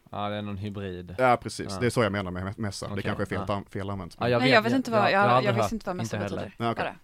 [0.10, 1.16] Ja, det är någon hybrid.
[1.18, 1.80] ja precis, Ja.
[1.80, 2.86] det är så jag menar med mässa.
[2.88, 3.64] det Okej, kanske är fel, ja.
[3.70, 4.18] fel använt.
[4.20, 6.36] Ja, jag Nej, jag vet inte vad, jag, jag, aldrig visste inte vad mässa inte
[6.36, 6.56] betyder.
[6.58, 6.74] Ja.
[6.76, 6.96] Bara.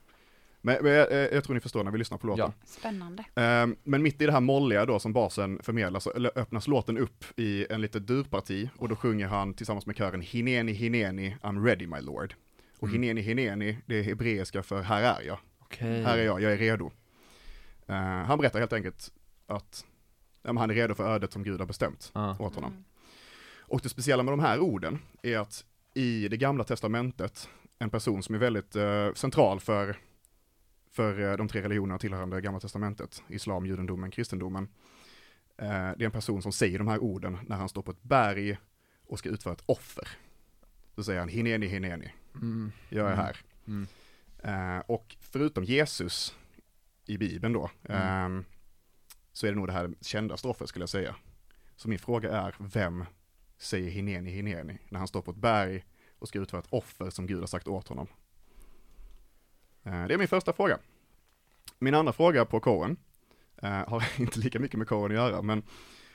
[0.61, 2.45] Men, men jag, jag tror ni förstår när vi lyssnar på låten.
[2.59, 2.65] Ja.
[2.65, 3.23] Spännande.
[3.35, 7.23] Ehm, Men mitt i det här molliga då som basen förmedlar så öppnas låten upp
[7.39, 11.87] i en litet durparti och då sjunger han tillsammans med kören Hineni Hineni I'm ready
[11.87, 12.33] my lord.
[12.79, 13.01] Och Mm.
[13.01, 16.03] Hineni Hineni det är hebreiska för här är jag, Okej.
[16.03, 16.91] här är jag, jag är redo.
[17.87, 19.11] Eh, han berättar helt enkelt
[19.47, 19.85] att
[20.41, 22.37] Ja, men han är redo för ödet som Gud har bestämt Ja.
[22.39, 22.71] åt honom.
[22.71, 22.83] Mm.
[23.67, 27.49] Och det speciella med de här orden är att i det gamla testamentet,
[27.79, 29.97] en person som är väldigt eh, central för,
[30.91, 34.63] för eh, de tre religionerna tillhörande gamla testamentet, islam, judendomen, kristendomen.
[35.57, 38.03] Eh, det är en person som säger de här orden när han står på ett
[38.03, 38.57] berg
[39.07, 40.07] och ska utföra ett offer.
[40.95, 42.71] Då säger han hineni, hineni, Mm.
[42.89, 43.25] jag är Mm.
[43.25, 43.37] här.
[43.67, 43.87] Mm.
[44.77, 46.35] Eh, och förutom Jesus
[47.05, 48.37] i Bibeln då, Mm.
[48.37, 48.43] eh,
[49.33, 51.15] så är det nog det här kändaste offret skulle jag säga.
[51.75, 53.05] Så min fråga är, vem
[53.57, 55.85] säger hineni, hineni när han står på ett berg
[56.19, 58.07] och ska utföra ett offer som Gud har sagt åt honom?
[59.83, 60.79] Eh, det är min första fråga.
[61.79, 62.97] Min andra fråga på Cohen
[63.61, 65.63] eh, har inte lika mycket med Cohen att göra, men,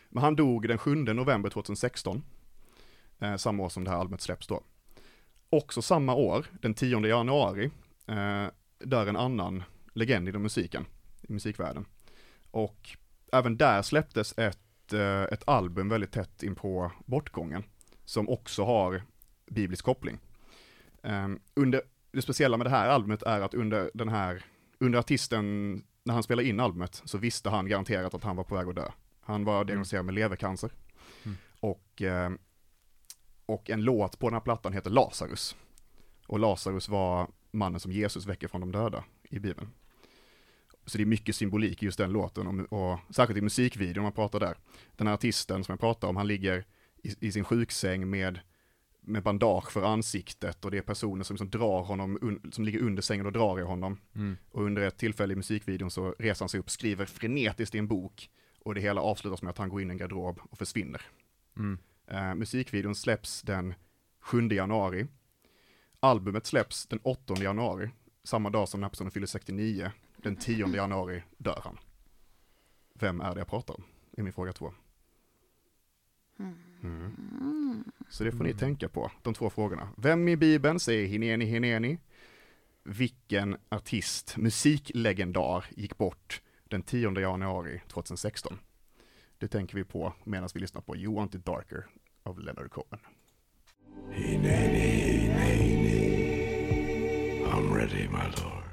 [0.08, 2.22] men han dog den 7 november 2016,
[3.18, 4.62] eh, samma år som det här albumet släpps då.
[5.50, 7.70] Också samma år, den 10 januari,
[8.78, 10.86] dör en annan legend inom musiken,
[11.22, 11.86] i musikvärlden.
[12.50, 12.96] Och
[13.32, 14.58] även där släpptes ett,
[14.92, 17.64] eh, ett album väldigt tätt in på bortgången,
[18.04, 19.02] som också har
[19.50, 20.18] biblisk koppling.
[21.02, 24.44] Eh, under, det speciella med det här albumet är att under den här,
[24.78, 25.74] under artisten,
[26.04, 28.76] när han spelade in albumet, så visste han garanterat att han var på väg att
[28.76, 28.90] dö.
[29.20, 30.70] Han var diagnostiserad med levercancer.
[31.22, 31.36] Mm.
[31.60, 32.30] Och, eh,
[33.46, 35.56] och en låt på den här plattan heter Lazarus.
[36.26, 39.68] Och Lazarus var mannen som Jesus väcker från de döda i Bibeln.
[40.90, 44.12] Så det är mycket symbolik i just den låten, och, och särskilt i musikvideon man
[44.12, 44.56] pratar där.
[44.96, 46.64] Den här artisten som jag pratar om, han ligger
[47.02, 48.40] i, i sin sjuksäng med,
[49.00, 52.80] med bandage för ansiktet och det är personer som liksom drar honom, un, som ligger
[52.80, 54.00] under sängen och drar i honom.
[54.14, 54.36] Mm.
[54.50, 57.88] Och under ett tillfälle i musikvideon så reser han sig upp, skriver frenetiskt i en
[57.88, 61.02] bok och det hela avslutas med att han går in i en garderob och försvinner.
[61.56, 61.78] Mm.
[62.06, 63.74] Eh, musikvideon släpps den
[64.20, 65.06] 7 januari.
[66.00, 67.90] Albumet släpps den 8 januari,
[68.24, 69.90] samma dag som den här personen fyller 69.
[70.22, 71.78] Den 10 januari dör han.
[72.94, 73.84] Vem är det jag pratar om?
[74.20, 74.72] är min fråga två.
[76.82, 77.84] Mm.
[78.08, 79.88] Så det får ni tänka på, de två frågorna.
[79.96, 81.98] Vem i Bibeln säger hineni hineni?
[82.82, 88.58] Vilken artist, musiklegendar, gick bort den 10 januari 2016?
[89.38, 91.86] Det tänker vi på medan vi lyssnar på You Want It Darker
[92.22, 93.00] av Leonard Cohen.
[97.52, 98.69] I'm ready, my lord.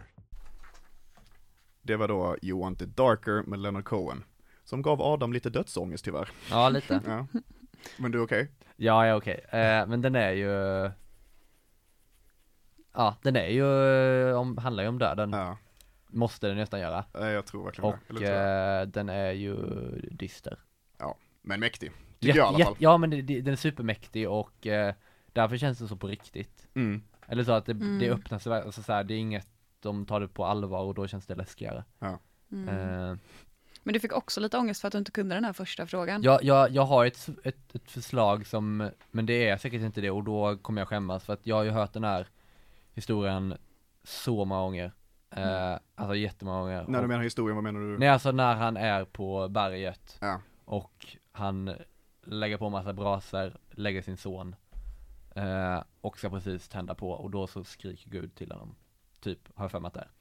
[1.88, 4.24] Det var då You Want It Darker med Leonard Cohen,
[4.64, 6.30] som gav Adam lite dödsångest tyvärr.
[6.52, 7.02] Ja, lite.
[7.08, 7.28] Ja.
[8.00, 8.52] Men du är okej?
[8.76, 9.46] Ja, ja okej.
[9.50, 10.52] Eh, men den är ju
[12.94, 15.32] Ja, den är ju, om, handlar ju om döden.
[15.34, 15.58] Ja,
[16.08, 17.06] Måste den nästan göra.
[17.14, 18.10] Nej, jag tror verkligen Och det.
[18.10, 18.82] Eller tror jag.
[18.82, 19.56] eh, den är ju
[20.12, 20.60] dyster.
[21.42, 22.76] Men mäktig, tycker jag i alla fall.
[22.80, 24.94] Ja men det, det, den är supermäktig och eh,
[25.34, 26.68] därför känns det så på riktigt.
[26.74, 27.02] Mm.
[27.28, 28.00] Eller så att det, Mm.
[28.00, 29.48] det öppnar sig, alltså så här, det är inget,
[29.80, 31.84] de tar det på allvar och då känns det läskigare.
[32.52, 32.70] Mm.
[32.70, 33.18] Eh,
[33.84, 36.24] Men du fick också lite ångest för att du inte kunde den här första frågan.
[36.24, 40.12] jag, jag, jag har ett, ett, ett förslag som, men det är säkert inte det
[40.12, 42.28] och då kommer jag skämmas för att jag har ju hört den här
[42.94, 43.58] historien
[44.04, 44.92] så många gånger.
[45.30, 46.86] Eh, alltså jättemånga gånger.
[46.88, 47.98] När du menar historien, vad menar du?
[47.98, 50.42] Nej alltså när han är på berget Ja.
[50.66, 51.74] och han
[52.24, 54.56] lägger på massa brasor, lägger sin son
[55.36, 58.76] eh, och ska precis tända på och då så skriker Gud till honom.
[59.20, 60.12] Typ, har jag för mig att det är.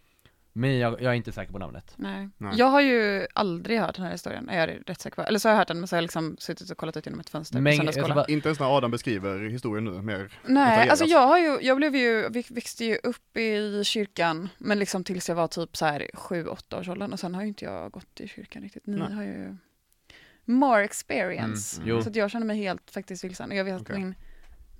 [0.53, 1.95] Men jag, jag är inte säker på namnet.
[1.97, 2.29] Nej.
[2.39, 2.55] Nej.
[2.59, 5.23] Jag har ju aldrig hört den här historien, är jag rätt säker på.
[5.23, 7.07] Eller så har jag hört den, men så har jag liksom suttit och kollat ut
[7.07, 10.89] genom ett fönster Men på bara- Inte ens när Adam beskriver historien nu, mer Nej,
[10.89, 15.29] alltså jag har ju, jag blev ju, växte ju upp i kyrkan, men liksom tills
[15.29, 17.91] jag var typ så här sju, åtta års åldern och sen har ju inte jag
[17.91, 18.87] gått i kyrkan riktigt.
[18.87, 19.13] Ni Nej.
[19.13, 19.57] har ju
[20.45, 21.83] more experience.
[21.83, 22.03] Mm.
[22.03, 23.51] Så att jag känner mig helt faktiskt vilsen.
[23.51, 23.97] Och jag vet att Okej.
[23.99, 24.15] min,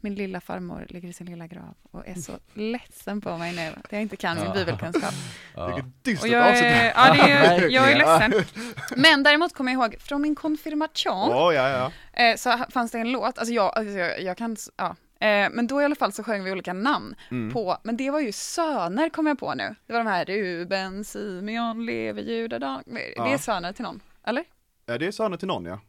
[0.07, 3.69] min lilla farmor ligger i sin lilla grav och är så ledsen på mig nu
[3.85, 4.53] att jag inte kan min Ja.
[4.55, 5.15] bibelkunskap.
[5.55, 5.81] Ja.
[6.03, 6.65] Dystert Och jag avsnitt.
[6.65, 8.45] är, ja, det är, jag är ledsen.
[8.97, 11.69] Men däremot kommer jag ihåg från min konfirmation Ja, ja,
[12.15, 12.23] ja.
[12.23, 14.97] eh, så fanns det en låt, alltså jag, alltså jag, jag kan, ja.
[15.21, 17.53] Eh, men då i alla fall så sjöng vi olika namn Mm.
[17.53, 19.75] på, men det var ju söner kom jag på nu.
[19.87, 22.83] Det var de här Ruben, Simeon, Levi, Juda, Dan.
[22.87, 23.29] Det Ja.
[23.29, 24.45] är söner till någon, eller?
[24.87, 24.99] ja.
[24.99, 25.81] Det är söner till någon, ja.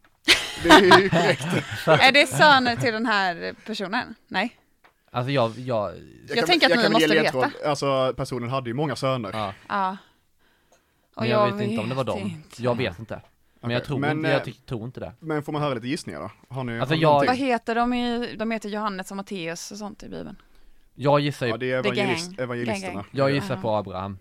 [0.63, 1.45] Det är ju korrekt.
[1.87, 4.15] är det söner till den här personen?
[4.27, 4.57] Nej?
[5.11, 5.91] Alltså jag, jag,
[6.27, 7.51] Jag tänker att ni kan måste ge veta.
[7.65, 9.29] Alltså, personen hade ju många söner.
[9.33, 9.53] ja.
[9.67, 9.97] Ja.
[11.15, 12.19] Och Men jag, vet inte om det var dem.
[12.19, 12.63] inte.
[12.63, 13.21] Jag vet inte.
[13.61, 15.13] Men jag Okej, tror, men, inte, eh, jag ty- tror inte det.
[15.19, 16.31] Men får man höra lite gissningar då?
[16.55, 17.27] Har ni, Alltså har ni jag- någonting?
[17.27, 20.41] Vad heter de i, de heter Johannes och Matteus och sånt i Bibeln?
[20.95, 22.43] Jag gissar ju, Ja, det är The evangelist, gang.
[22.43, 22.93] evangelisterna.
[22.93, 24.17] Gang, jag gissar på Abraham.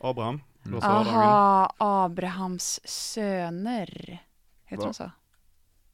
[0.00, 0.80] Abraham, Mm.
[0.80, 1.12] svarar David.
[1.14, 4.18] Aha, Abrahams söner.
[4.64, 4.88] Heter Va?
[4.88, 5.10] de så?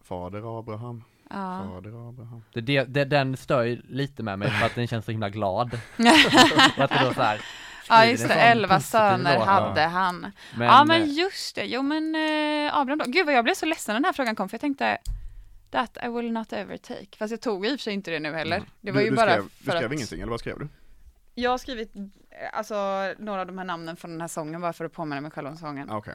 [0.05, 1.69] Fader Abraham, Ja.
[1.75, 2.43] fader Abraham.
[2.55, 5.29] Det, det, det, den stör ju lite med mig för att den känns så himla
[5.29, 5.75] glad.
[6.77, 7.41] och att det då så här,
[7.89, 9.47] Ja just det, elva söner låt.
[9.47, 10.33] hade han.
[10.57, 13.05] Men, ja men eh, just det, jo men eh, Abraham då.
[13.09, 14.99] Gud vad jag blev så ledsen när den här frågan kom för jag tänkte
[15.71, 17.07] That I will not ever take.
[17.19, 18.63] Fast jag tog i och för sig inte det nu heller.
[18.81, 20.59] Det var du, ju du bara skrev, Du för skrev att ingenting, eller vad skrev
[20.59, 20.69] du?
[21.35, 22.03] Jag har skrivit eh,
[22.53, 22.75] alltså
[23.19, 25.49] några av de här namnen från den här sången bara för att påminna mig själv
[25.49, 25.91] om sången.
[25.91, 26.15] Ah, Okej.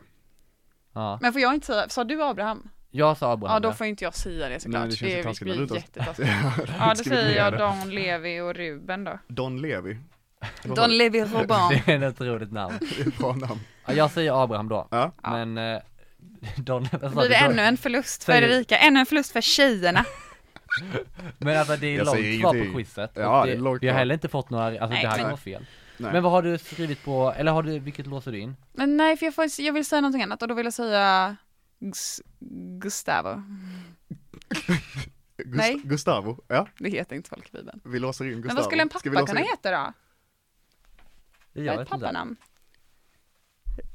[0.94, 1.20] ja.
[1.22, 2.70] Men får jag inte säga, sa du Abraham?
[2.92, 4.82] Jag sa Abraham Ja då får inte jag säga det såklart.
[4.82, 6.30] Nej, det känns det du blir inte- jättetaskigt.
[6.80, 7.58] Ja då säger jag det.
[7.58, 9.20] Don Levi och Ruben då.
[9.28, 9.98] Don Levi.
[10.64, 11.82] Det var Don Levi Robin.
[11.86, 12.76] Det är ett roligt namn.
[13.08, 13.60] ett bra namn.
[13.86, 14.88] Ja, jag säger Abraham då.
[14.92, 15.12] Ja.
[15.24, 15.80] Men eh,
[16.58, 19.42] Don, vad sa Blir det ännu en förlust för Säger- Erika, ännu en förlust för
[19.42, 20.06] tjejerna.
[21.38, 23.12] Men alltså det är Jag långt svar på quizet.
[23.16, 24.00] Ja, och det är långt vi har kvar.
[24.00, 25.66] heller inte fått några, alltså Nej, det här men- vara fel.
[25.98, 26.12] Nej.
[26.14, 28.56] Men vad har du skrivit på, eller har du, vilket låser du in?
[28.74, 31.36] Men nej, för jag, får, jag vill säga någonting annat och då vill jag säga
[31.80, 32.22] Gus,
[32.80, 33.30] Gustavo.
[35.38, 35.82] Gust- Nej.
[35.84, 36.68] Gustavo, ja.
[36.80, 37.82] Det heter inte folk i Bibeln.
[37.86, 38.48] Vi låser in Gustavo.
[38.48, 39.94] Men vad skulle en pappa kunna in- heta då?
[41.54, 41.90] Jag vet ett inte.
[41.92, 42.36] pappanamn?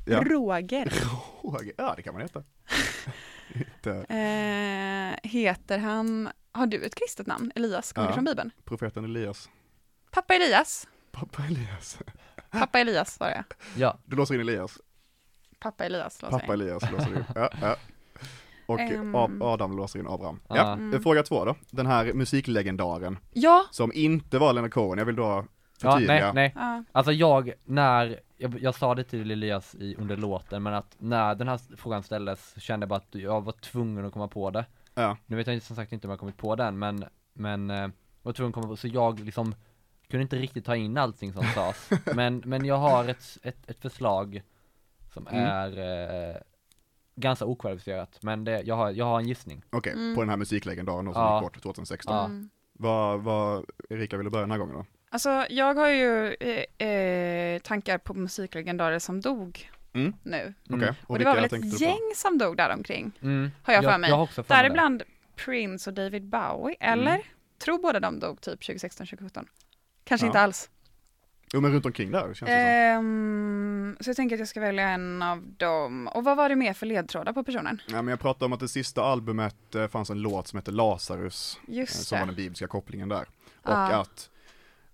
[0.06, 0.22] Ja.
[0.24, 0.92] Roger.
[1.42, 2.44] Roger, ja det kan man heta.
[3.84, 7.52] Eh, heter han, har du ett kristet namn?
[7.54, 8.10] Elias, kommer Ja.
[8.10, 8.50] det från Bibeln?
[8.64, 9.50] profeten Elias.
[10.10, 10.88] Pappa Elias.
[11.12, 11.98] Pappa Elias.
[12.50, 13.44] Pappa Elias var det.
[13.76, 14.78] Ja, Du låser in Elias.
[15.62, 16.60] Pappa Elias låser Pappa jag in.
[16.62, 17.24] Elias låser in.
[17.34, 17.76] Ja, ja.
[18.66, 18.80] Och.
[18.80, 20.40] Ab- Adam låser in Abraham.
[20.48, 20.56] Ja.
[20.56, 21.02] Ja, Mm.
[21.02, 21.54] fråga två då.
[21.70, 23.64] Den här musiklegendaren Ja.
[23.70, 25.44] som inte var Leonard Cohen, jag vill då ja
[25.92, 26.32] förtydliga.
[26.32, 26.52] nej, nej.
[26.56, 26.84] ja.
[26.92, 31.34] Alltså jag, när, jag, jag sa det till Elias i, under låten, men att när
[31.34, 34.50] den här frågan ställdes så kände jag bara att jag var tvungen att komma på
[34.50, 34.64] det.
[34.94, 35.16] Ja.
[35.26, 37.88] Nu vet jag inte som sagt inte om jag kommit på den, men, men eh,
[38.22, 39.54] var tvungen att komma på, så jag liksom
[40.10, 41.90] kunde inte riktigt ta in allting som sades.
[42.14, 44.42] men, men jag har ett, ett, ett förslag
[45.12, 45.44] som Mm.
[45.46, 45.78] är
[46.30, 46.36] eh,
[47.16, 49.62] ganska okvalificerat, men det, jag, har, jag har en gissning.
[49.70, 50.14] Okej, Mm.
[50.14, 51.36] på den här musiklegendaren då som Ja.
[51.36, 52.14] gick bort 2016.
[52.16, 52.24] Ja.
[52.24, 52.50] Mm.
[52.72, 54.84] Vad, vad, Erika vill du börja den här gången då?
[55.10, 60.12] Alltså jag har ju eh, eh, tankar på musiklegendarer som dog Mm.
[60.22, 60.54] nu.
[60.70, 60.94] Mm.
[61.06, 61.56] Och, det var väl ett på?
[61.84, 63.12] gäng som dog däromkring.
[63.22, 63.50] Mm.
[63.62, 64.10] Har jag för mig.
[64.10, 64.68] Jag har också för mig det.
[64.68, 65.02] Däribland
[65.44, 67.12] Prince och David Bowie, eller?
[67.14, 67.22] Mm.
[67.58, 69.46] Tror båda de dog typ 2016-2017?
[70.04, 70.28] Kanske Ja.
[70.28, 70.70] inte alls.
[71.52, 74.88] Jo men runt omkring där känns det Ehm, så jag tänker att jag ska välja
[74.88, 76.08] en av dem.
[76.08, 77.80] Och vad var det mer för ledtrådar på personen?
[77.86, 77.94] som.
[77.96, 80.72] Ja, men jag pratade om att det sista albumet eh, fanns en låt som heter
[80.72, 82.30] Lazarus, eh, Just som var det.
[82.30, 83.28] den bibliska kopplingen där.
[83.62, 84.00] Och Ja.
[84.00, 84.30] att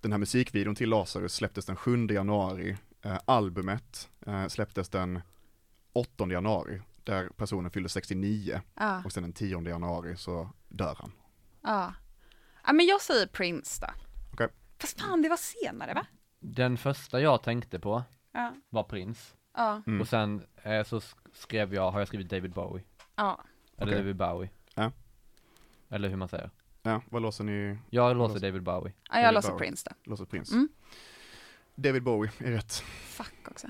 [0.01, 5.21] den här musikvideon till Lazarus släpptes den 7 januari, eh, albumet eh, släpptes den
[5.93, 11.13] 8 januari, där personen fyllde 69 Ja, och sen den 10 januari så dör han.
[11.63, 11.93] ja.
[12.67, 13.93] Ja, men jag säger Prince då.
[14.33, 14.49] Okej.
[14.81, 16.07] Fast fan, det var senare va?
[16.41, 18.55] Den första jag tänkte på Ja.
[18.71, 19.83] var Prince, Ja.
[19.87, 20.01] Mm.
[20.01, 22.85] och sen eh, så sk- skrev jag, har jag skrivit David Bowie,
[23.17, 23.41] ja.
[23.77, 23.99] eller Okej.
[23.99, 24.51] David Bowie.
[24.75, 24.93] Ja.
[25.89, 26.51] Eller hur man säger.
[26.83, 27.79] Ja, vad låser ni?
[27.91, 28.93] Jag låser låser- David Bowie.
[29.11, 29.59] ja jag David låser Bowie.
[29.67, 30.11] Prince då.
[30.11, 30.55] Låser Prince?
[30.55, 30.69] Mm.
[31.75, 32.73] David Bowie är rätt.
[33.07, 33.67] Fuck också.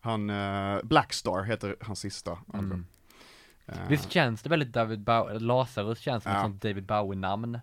[0.00, 2.72] Han, eh, Blackstar heter hans sista album.
[2.72, 2.86] Mm.
[3.66, 6.38] Eh, Visst känns det väldigt David Bowie, Lazarus känns som Ja.
[6.38, 7.58] ett sånt David Bowie-namn.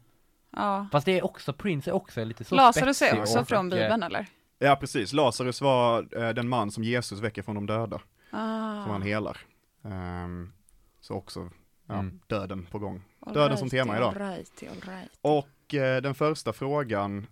[0.51, 0.87] Ja.
[0.91, 4.03] Fast det är också, Prince är också lite så Lazarus är också och från Bibeln
[4.03, 4.25] eller?
[4.59, 8.83] Ja precis, Lazarus var eh, den man som Jesus väcker från de döda, Ah.
[8.83, 9.37] som han helar.
[9.85, 10.53] Ehm,
[11.01, 11.49] så också,
[11.87, 12.19] ja, Mm.
[12.27, 13.01] döden på gång.
[13.19, 14.07] All döden som tema idag.
[14.07, 15.11] All right, all right.
[15.21, 17.27] Och eh, den första frågan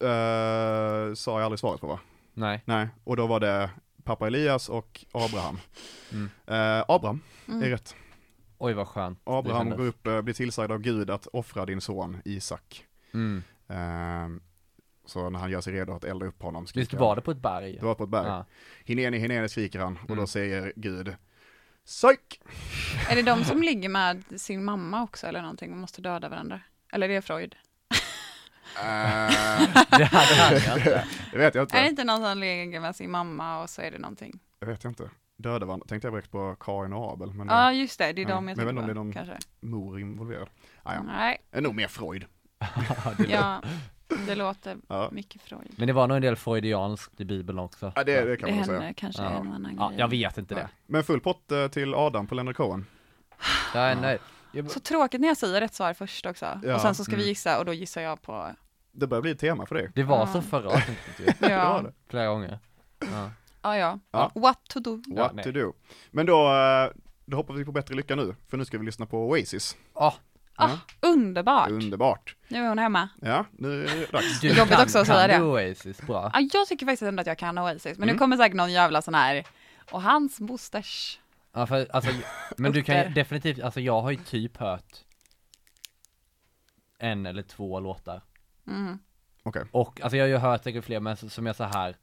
[0.00, 2.00] eh, sa jag aldrig svaret på va?
[2.34, 2.62] Nej.
[2.64, 3.70] Nej, och då var det
[4.04, 5.58] pappa Elias och Abraham.
[6.12, 6.30] Mm.
[6.46, 7.62] Eh, Abraham Mm.
[7.62, 7.96] är rätt.
[8.64, 9.20] Oj vad skönt.
[9.24, 12.86] Abraham går upp, eh, blir tillsagd av Gud att offra din son Isak.
[13.14, 13.42] Mm.
[13.68, 14.40] Ehm,
[15.06, 17.22] så när han gör sig redo att elda upp honom skriker Visst han- var det
[17.22, 17.76] på ett berg?
[17.80, 18.26] Det var på ett berg.
[18.26, 18.44] Ja.
[18.84, 20.26] Hineni, Hineni skriker han och då Mm.
[20.26, 21.16] säger Gud
[21.86, 22.40] Psyk!
[23.08, 25.70] Är det de som ligger med sin mamma också eller någonting?
[25.70, 26.60] Man måste döda varandra.
[26.92, 27.56] Eller är det Freud?
[28.74, 31.04] Det kan jag inte.
[31.32, 31.88] det vet jag Är det inte.
[31.88, 34.38] inte någon som ligger med sin mamma och så är det någonting?
[34.58, 35.10] Det vet jag inte.
[35.36, 35.86] Döda varandra.
[35.88, 37.72] Tänkte jag direkt på Kain och Abel, men Ja, ja.
[37.72, 38.12] just det.
[38.12, 39.38] Det är Ja, de jag men jag vet inte om på, det är någon- kanske.
[39.60, 40.48] mor involverad.
[40.82, 41.02] Ah, ja.
[41.02, 42.24] Nej, Det är nog mer Freud.
[43.28, 43.62] ja,
[44.26, 45.70] det låter Ja, mycket Freud.
[45.76, 47.92] Men det var nog en del freudianskt i bibeln också.
[47.96, 48.94] ja det, det Det kan man nog säga.
[48.94, 49.30] kanske Ja.
[49.30, 49.98] en och annan Ja, grej.
[49.98, 50.60] jag vet inte Ja.
[50.60, 50.68] det.
[50.86, 52.86] Men full pott eh, till Adam på Leonard Cohen.
[53.74, 54.18] Nej, nej.
[54.54, 56.60] Jag, Så tråkigt när jag säger rätt svar först också.
[56.64, 57.28] Ja, och sen så ska vi mm.
[57.28, 58.50] gissa och då gissar jag på,
[58.92, 59.90] Det börjar bli ett tema för dig.
[59.94, 60.26] det var Ja.
[60.26, 61.92] så förra avsnittet ju, Det ja, det.
[62.08, 62.58] flera gånger.
[63.12, 63.30] Ja.
[63.62, 63.98] Ja, ja.
[64.10, 64.30] Ja.
[64.34, 65.02] What to do.
[65.06, 65.44] Ja, What nej.
[65.44, 65.72] to do.
[66.10, 66.90] Men då, eh,
[67.26, 69.76] då hoppas vi på bättre lycka nu, för nu ska vi lyssna på Oasis.
[69.94, 70.12] Ah,
[70.56, 70.70] Ah,
[71.00, 71.70] underbart.
[71.70, 72.36] Underbart.
[72.48, 73.08] Nu är hon hemma.
[73.20, 74.40] Ja, nu är det dags.
[74.40, 75.36] du Jobbigt kan, också att kan säga det.
[75.38, 76.30] du Oasis bra.
[76.34, 78.14] Ja, jag tycker faktiskt ändå att jag kan Oasis, men Mm.
[78.14, 79.44] nu kommer säkert någon jävla sån här,
[79.90, 81.20] och hans mosters.
[81.52, 82.10] Ja, för, alltså,
[82.56, 84.98] men du kan ju definitivt, alltså jag har ju typ hört
[86.98, 88.22] en eller två låtar.
[88.66, 88.98] Mm.
[89.42, 89.64] Okej.
[89.72, 91.96] Och alltså jag har ju hört säkert fler, men som jag så här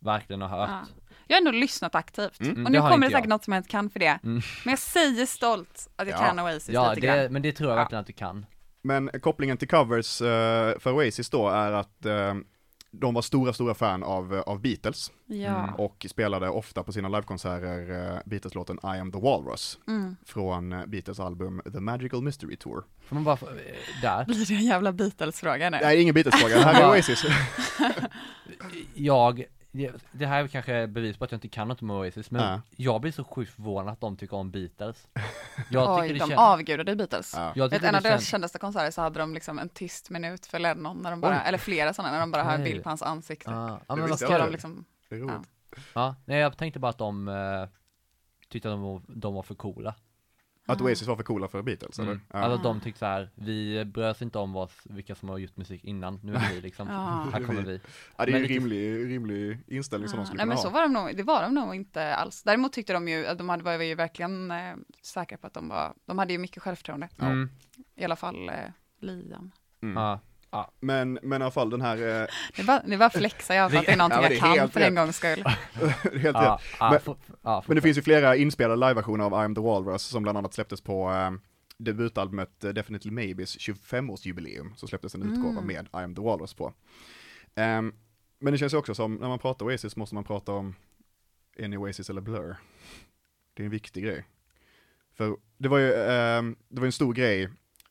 [0.00, 0.70] verkligen har hört.
[0.70, 0.80] Ja.
[1.26, 2.40] Jag har ändå lyssnat aktivt.
[2.40, 2.66] Mm.
[2.66, 3.12] Och Det nu kommer det jag.
[3.12, 4.18] säkert något som jag inte kan för det.
[4.22, 4.40] Mm.
[4.64, 6.26] Men jag säger stolt att jag Ja.
[6.26, 7.18] kan Oasis Ja, lite grann.
[7.18, 7.82] det, men det tror jag Ja.
[7.82, 8.46] verkligen att du kan.
[8.82, 12.34] Men kopplingen till covers eh, för Oasis då är att eh,
[12.92, 15.34] de var stora, stora fan av, eh, av Beatles Ja.
[15.64, 15.74] Mm.
[15.74, 20.16] och spelade ofta på sina livekonserter Beatles-låten I am the Walrus Mm.
[20.26, 22.84] från Beatles album The Magical Mystery Tour.
[23.08, 23.48] Får man bara, få-
[24.02, 24.24] där.
[24.24, 25.78] Blir det en jävla Beatles-fråga nu?
[25.78, 27.24] Det är ingen Beatles-fråga, det här är Oasis.
[28.94, 32.30] Jag, det, det här är kanske bevis på att jag inte kan något om Oasis,
[32.30, 32.60] men Ja.
[32.76, 35.08] jag blir så sjukt förvånad att de tycker om Beatles.
[35.70, 37.34] Jag Oj, de känns, avgudade Beatles.
[37.36, 37.52] Ja.
[37.54, 40.46] jag Vet, en av deras känns, kändaste konserter så hade de liksom en tyst minut
[40.46, 41.42] för Lennon, när de bara, Oj.
[41.46, 43.50] eller flera sådana, när de bara har en bild på hans ansikte.
[43.50, 45.48] ja, ja, men vad jag de liksom, Det är roligt.
[45.94, 47.68] Ja, nej jag tänkte bara att de eh,
[48.48, 49.94] tyckte att de var, de var för coola.
[50.66, 52.10] Att Oasis var för coola för Beatles, eller?
[52.12, 52.22] Mm.
[52.32, 52.38] Ja.
[52.38, 55.56] Alltså de tyckte så här, vi bryr oss inte om vad, vilka som har gjort
[55.56, 57.26] musik innan, nu är vi liksom, Ja.
[57.32, 57.80] här kommer vi.
[58.16, 60.44] ja, det är men ju en lite- rimlig, rimlig inställning som de Ja, skulle nej
[60.44, 62.42] kunna men så var de nog, det var de nog inte alls.
[62.42, 65.68] Däremot tyckte de ju, att de hade, var ju verkligen eh, säkra på att de
[65.68, 67.08] var, de hade ju mycket självförtroende.
[67.16, 67.26] Ja.
[67.26, 67.50] Mm.
[67.96, 68.54] I alla fall eh,
[69.00, 69.50] Liam.
[69.82, 69.96] Mm.
[70.02, 70.20] Ja,
[70.80, 73.78] Men, men i alla fall den här, eh, Det var, det var flexar jag för
[73.78, 75.44] att det är någonting Ja, det jag är kan helt för en gångs skull.
[76.02, 76.76] helt ja, rätt.
[76.80, 80.02] ja, Men- ja, Men det finns ju flera inspelade liveversioner av I am the Walrus
[80.02, 81.30] som bland annat släpptes på eh,
[81.78, 85.66] debutalbumet eh, Definitely Maybes 25-årsjubileum, så släpptes en utgåva Mm.
[85.66, 86.72] med I am the Walrus på.
[87.54, 87.92] Ehm,
[88.38, 90.74] men det känns ju också som, när man pratar Oasis måste man prata om,
[91.58, 92.56] ni Oasis eller Blur?
[93.54, 94.24] Det är en viktig grej.
[95.16, 97.48] För det var ju, ehm, det var en stor grej,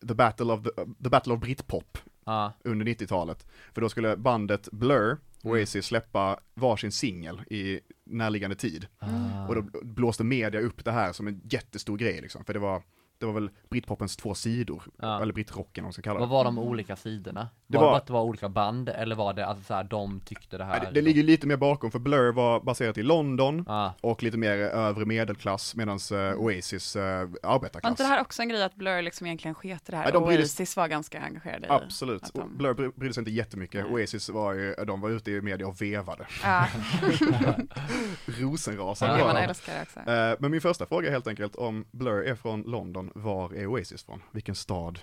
[0.07, 0.69] the battle of, the,
[1.03, 1.97] the battle of Britpop
[2.29, 3.47] ja, under 90-talet.
[3.73, 8.87] För då skulle bandet Blur, Oasis, släppa varsin singel i närliggande tid.
[8.99, 9.47] ah.
[9.47, 12.83] Och då blåste media upp det här som en jättestor grej liksom, för det var,
[13.19, 15.21] det var väl britpopens två sidor, Ja.
[15.21, 16.19] eller britrocken om man ska kalla det.
[16.19, 17.49] Vad var de olika sidorna?
[17.67, 19.73] Det var det var- bara att det var olika band, eller var det alltså så
[19.73, 20.71] här, de tyckte det här?
[20.71, 24.23] Nej, det, det ligger lite mer bakom, för Blur var baserat i London Ja, och
[24.23, 25.99] lite mer övre medelklass, medan
[26.37, 27.89] Oasis uh, Var arbetarklass.
[27.91, 30.03] inte det här också en grej att Blur liksom egentligen sket i det här?
[30.03, 33.21] Nej, de brydde- Oasis var ganska engagerade i Absolut, att de- Blur bry- brydde sig
[33.21, 33.93] inte jättemycket, Nej.
[33.93, 36.27] Oasis var ju, de var ute i media och vevade.
[36.43, 36.67] Ja,
[38.25, 39.47] Rosenrasande det var man de.
[39.47, 39.99] älskar det också.
[40.11, 43.67] Eh, Men min första fråga är helt enkelt om Blur är från London, var är
[43.67, 44.21] Oasis från?
[44.31, 44.99] Vilken stad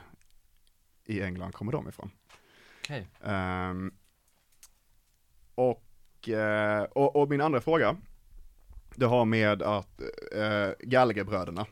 [1.05, 2.11] i England kommer de ifrån?
[2.87, 3.07] okej.
[3.25, 3.95] Ehm,
[5.55, 7.97] och, eh, och, och min andra fråga,
[8.95, 10.01] det har med att
[10.37, 11.67] uh, Gallagher-bröderna,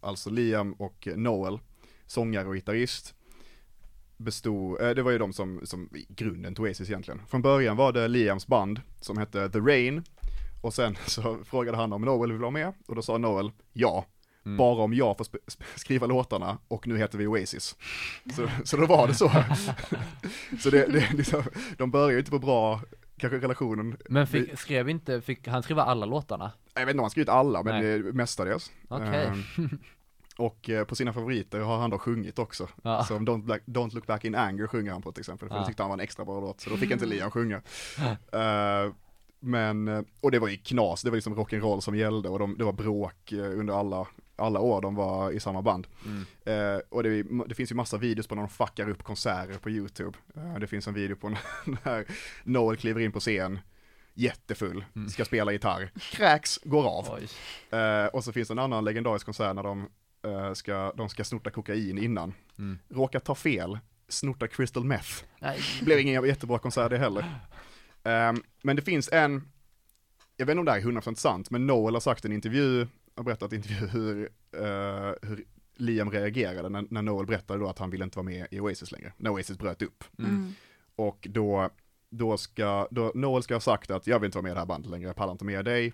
[0.00, 1.58] alltså Liam och Noel,
[2.06, 3.14] sångare och gitarrist,
[4.16, 7.26] bestod, eh, det var ju de som, som grunden till Oasis egentligen.
[7.26, 10.04] Från början var det Liams band som hette The Rain,
[10.62, 14.06] och sen så frågade han om Noel ville vara med, och då sa Noel ja.
[14.46, 14.56] Mm.
[14.56, 15.26] Bara om jag får
[15.76, 17.76] skriva låtarna och nu heter vi Oasis.
[18.36, 19.28] Så, så då var det så.
[20.60, 21.42] så det, det, liksom,
[21.76, 22.80] de börjar ju inte på bra,
[23.16, 26.52] kanske relationen, Men fick, skrev inte, fick han skriva alla låtarna?
[26.74, 27.98] jag vet inte om han skrivit alla, men Nej.
[27.98, 28.72] det, mestadels.
[28.88, 29.26] Okej.
[29.26, 29.42] Ehm,
[30.36, 32.68] och eh, på sina favoriter har han då sjungit också.
[32.82, 33.04] Ja.
[33.04, 35.60] Som Don't, Black, Don't Look Back In Anger sjunger han på till exempel, för Ja.
[35.60, 37.62] det tyckte han var en extra bra låt, så då fick inte Liam sjunga.
[38.32, 38.92] Eh,
[39.42, 42.58] men, eh, och det var ju knas, det var liksom rock'n'roll som gällde och de,
[42.58, 44.06] det var bråk eh, under alla,
[44.40, 45.86] alla år de var i samma band.
[46.04, 46.26] Mm.
[46.44, 49.70] Eh, och det, det finns ju massa videos på när de fuckar upp konserter på
[49.70, 50.18] YouTube.
[50.36, 51.28] Eh, det finns en video på
[51.84, 52.04] när
[52.44, 53.58] Noel kliver in på scen,
[54.14, 55.08] jättefull, Mm.
[55.08, 57.18] ska spela gitarr, kräks, går av.
[57.70, 59.88] Eh, och så finns det en annan legendarisk konsert när de,
[60.24, 62.34] eh, ska, de ska snorta kokain innan.
[62.58, 62.78] Mm.
[62.88, 65.24] Råkar ta fel, snortar crystal meth.
[65.40, 65.58] Nej.
[65.82, 67.24] Blev ingen jättebra konsert det heller.
[68.02, 69.48] Ehm, men det finns en,
[70.36, 72.32] jag vet inte om det här är 100% sant, men Noel har sagt i en
[72.32, 75.44] intervju, har berättat i intervju hur, eh, hur
[75.76, 78.92] Liam reagerade när, när Noel berättade då att han ville inte vara med i Oasis
[78.92, 80.04] längre, när Oasis bröt upp.
[80.18, 80.30] Mm.
[80.30, 80.52] Mm.
[80.96, 81.70] Och då,
[82.10, 84.60] då ska, då Noel ska ha sagt att jag vill inte vara med i det
[84.60, 85.92] här bandet längre, jag pallar inte med dig.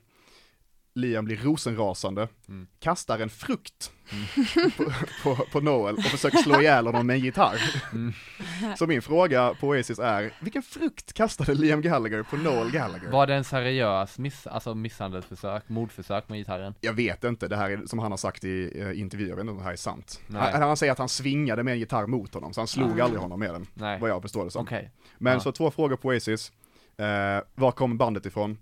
[0.97, 2.67] Liam blir rosenrasande, Mm.
[2.81, 3.93] kastar en frukt
[4.77, 4.85] på,
[5.23, 7.61] på, på Noel och försöker slå ihjäl honom med en gitarr.
[7.93, 8.13] Mm.
[8.79, 13.11] Så min fråga på Oasis är, vilken frukt kastade Liam Gallagher på Noel Gallagher?
[13.11, 16.75] Var det en seriös miss, alltså misshandelsförsök, mordförsök med gitarren?
[16.81, 19.41] Jag vet inte, det här är som han har sagt i eh, intervjuer, jag vet
[19.43, 20.21] inte om det här är sant.
[20.27, 20.53] Nej.
[20.53, 23.05] Han, han säger att han svingade med en gitarr mot honom, så han slog Ah.
[23.05, 24.63] aldrig honom med den, Nej, vad jag förstår det som.
[24.63, 24.91] okej.
[25.19, 25.41] Men Ja.
[25.41, 26.53] så två frågor på Oasis.
[26.99, 27.07] Eh,
[27.55, 28.59] var kom bandet ifrån?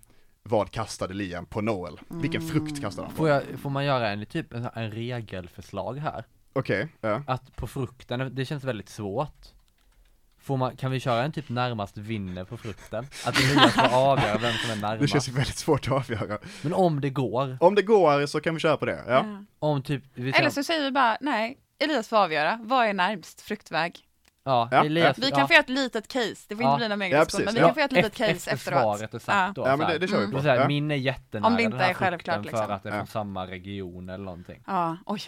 [0.49, 2.01] Vad kastade Liam på Noel?
[2.09, 3.19] Vilken frukt kastade han på?
[3.19, 6.25] Får, jag, får man göra en typ en, en regelförslag här?
[6.53, 7.23] Okej, ja.
[7.27, 9.47] Att på frukten, det känns väldigt svårt.
[10.39, 13.07] Får man, kan vi köra en typ närmast vinner på frukten?
[13.27, 15.13] Att Elias får avgöra vem som är Det närmast.
[15.13, 16.39] känns ju väldigt svårt att avgöra.
[16.63, 19.13] Men om det går, Om det går så kan vi köra på det, ja.
[19.13, 19.45] Ja.
[19.59, 23.41] om typ, vi Eller så säger vi bara, nej, Elias får avgöra, vad är närmst
[23.41, 24.04] fruktväg?
[24.47, 25.47] Ja, Ja, Elias, Vi kan ja.
[25.47, 26.69] få göra ett litet case, det får Ja.
[26.73, 27.45] inte bli någon Ja, megadiskussion, precis.
[27.47, 27.67] men vi Ja.
[27.67, 28.99] kan få göra ett litet Efter- case efter efteråt.
[28.99, 29.63] svaret är sagt Ja.
[29.63, 29.69] då.
[29.71, 30.47] Ja men det, det kör vi på.
[30.47, 30.69] Jag, Ja.
[30.69, 32.67] min är jättenära Om det inte den här är självklart, frukten liksom.
[32.67, 33.07] för att det är från Ja.
[33.07, 34.63] samma region eller någonting.
[34.67, 35.21] Ja, oj.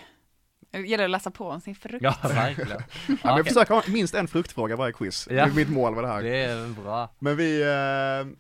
[0.71, 2.03] Det gäller att läsa på om sin frukt.
[2.03, 2.71] Ja, verkligen.
[2.71, 3.53] Ja, men Ja, vi okej.
[3.55, 5.29] försöker ha minst en fruktfråga varje quiz.
[5.31, 5.35] Ja.
[5.35, 6.23] Det är mitt mål med det här.
[6.23, 7.09] Det är bra.
[7.19, 8.37] Men vi, eh,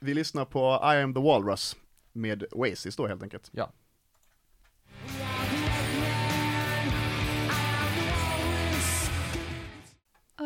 [0.00, 1.76] vi lyssnar på I am the Walrus
[2.12, 3.48] med Oasis då helt enkelt.
[3.52, 3.70] Ja.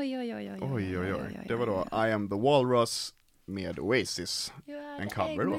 [0.01, 1.45] Oj, oj, oj, oj, Oj oj oj.
[1.49, 3.15] Det var då I am the Walrus
[3.47, 4.53] med Oasis.
[5.01, 5.57] En cover då.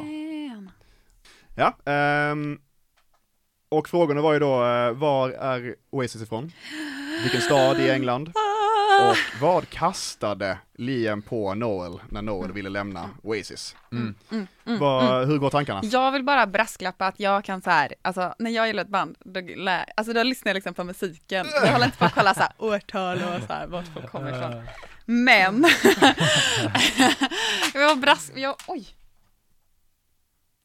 [1.55, 2.59] Ja, ehm,
[3.69, 6.51] och frågorna var ju då, eh, var är Oasis ifrån?
[7.23, 8.31] Vilken stad i England?
[9.09, 13.75] Och vad kastade Liam på Noel när Noel ville lämna Oasis?
[13.91, 14.15] Mm.
[14.31, 15.29] Mm, mm, Vad, mm.
[15.29, 15.81] Hur går tankarna?
[15.83, 19.15] Jag vill bara brasklappa att jag kan så här, alltså när jag gillar ett band,
[19.19, 19.39] då,
[19.95, 21.45] alltså, då lyssnar jag liksom på musiken.
[21.63, 24.31] Jag håller inte på att kolla så här årtal och så här, vart folk kommer
[24.37, 24.63] ifrån.
[25.05, 25.63] Men,
[27.73, 28.87] jag vill bara brask, jag, oj.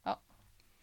[0.04, 0.20] Ja,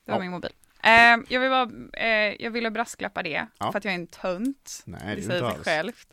[0.06, 0.22] det var Ja.
[0.22, 0.52] min mobil.
[0.84, 3.72] Eh, jag vill bara, eh, jag ville brasklappa det, Ja.
[3.72, 4.82] för att jag är en tönt.
[4.86, 5.64] Nej, det det säger sig alls.
[5.64, 6.08] självt.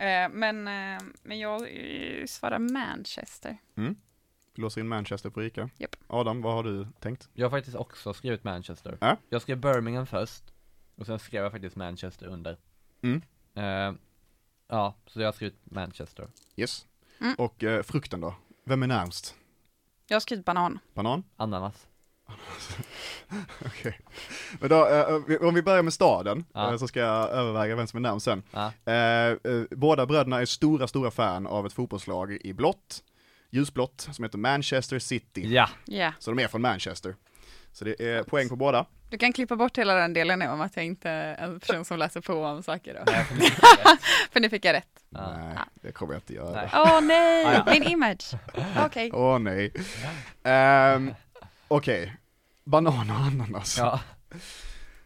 [0.00, 3.58] Eh, men, eh, men jag eh, svarar Manchester.
[4.54, 5.70] Vi låser in Manchester på Ica.
[5.76, 5.96] Japp.
[6.06, 7.28] Adam, vad har du tänkt?
[7.34, 8.98] Jag har faktiskt också skrivit Manchester.
[9.00, 9.16] Ja.
[9.28, 10.42] Jag skrev Birmingham först,
[10.96, 12.56] och sen skrev jag faktiskt Manchester under.
[13.02, 13.22] Mm.
[13.54, 14.00] Eh,
[14.68, 16.28] ja, så jag har skrivit Manchester.
[16.56, 16.86] Yes.
[17.20, 17.34] Mm.
[17.38, 18.34] Och eh, frukten då?
[18.64, 19.34] Vem är närmst?
[20.06, 20.78] Jag har skrivit banan.
[20.94, 21.24] Banan?
[21.36, 21.86] Ananas.
[23.66, 23.98] Okej.
[24.60, 26.70] Men då, eh, vi- om vi börjar med staden, Ja.
[26.72, 28.42] eh, så ska jag överväga vem som är närmst sen.
[28.50, 28.72] Ja.
[28.92, 28.94] Eh,
[29.52, 33.02] eh, båda bröderna är stora, stora fan av ett fotbollslag i blått,
[33.50, 35.42] ljusblått, som heter Manchester City.
[35.54, 37.14] Ja, Ja, Så de är från Manchester.
[37.72, 38.86] Så det är poäng på båda.
[39.10, 41.84] du kan klippa bort hela den delen nu om att jag inte är en person
[41.84, 43.12] som läser på om saker då.
[43.12, 43.24] Nej,
[44.32, 44.86] för nu fick jag rätt.
[45.10, 45.36] Ja.
[45.36, 46.50] Nej, det kommer jag inte göra.
[46.50, 46.68] Nej.
[46.74, 47.72] Åh nej, Ah, ja.
[47.72, 48.32] min image.
[48.86, 49.10] Okej.
[49.14, 49.72] Åh nej.
[50.42, 51.14] Ehm,
[51.68, 52.16] Okej,
[52.70, 53.78] banan och ananas.
[53.78, 54.00] ja.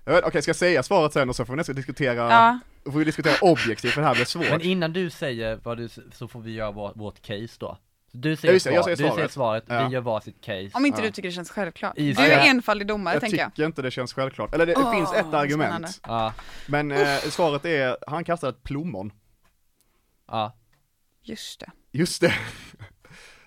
[0.04, 2.98] Jag Okej, ska jag säga svaret sen och så får vi nästan diskutera, Ja, får
[2.98, 4.50] vi diskutera objektivt för det här blir svårt.
[4.50, 7.78] Men innan du säger vad du, så får vi göra vårt, vårt case då.
[8.12, 9.32] Du Ja, säger, just det, jag svar, säger du säger svaret.
[9.32, 9.88] svaret, Ja.
[9.88, 10.70] vi gör varsitt case.
[10.74, 11.06] om inte Ja.
[11.06, 11.98] du tycker det känns självklart.
[11.98, 12.44] I- Du är Ja.
[12.44, 13.50] enfaldig domare jag tänker jag.
[13.54, 14.54] tycker inte det känns självklart.
[14.54, 16.00] Eller det, det Åh, finns ett argument.
[16.06, 16.32] Ja,
[16.68, 19.12] Men eh, svaret är, han kastade ett plommon.
[20.28, 20.52] ja.
[21.22, 21.70] Just det.
[21.92, 22.34] Just det.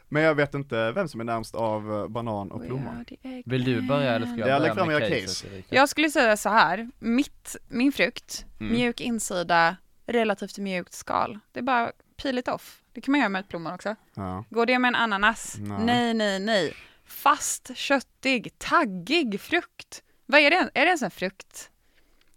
[0.09, 3.05] Men jag vet inte vem som är närmst av eh, banan och Eggman.
[3.45, 5.47] Vill du börja eller ska jag Ja, börja med caset, case.
[5.47, 5.75] Erika?
[5.75, 8.73] Jag skulle säga så här, mitt, min frukt, Mm.
[8.73, 11.39] mjuk insida, relativt mjukt skal.
[11.51, 11.91] Det är bara
[12.21, 12.81] peel it off.
[12.93, 13.95] Det kan man göra med ett plommon också.
[14.13, 14.43] Ja.
[14.49, 15.55] Går det med en ananas?
[15.59, 15.77] Nej.
[15.85, 16.73] Nej, nej, nej.
[17.05, 20.03] Fast, köttig, taggig frukt.
[20.25, 20.55] Vad är det?
[20.73, 21.69] Är det ens en frukt?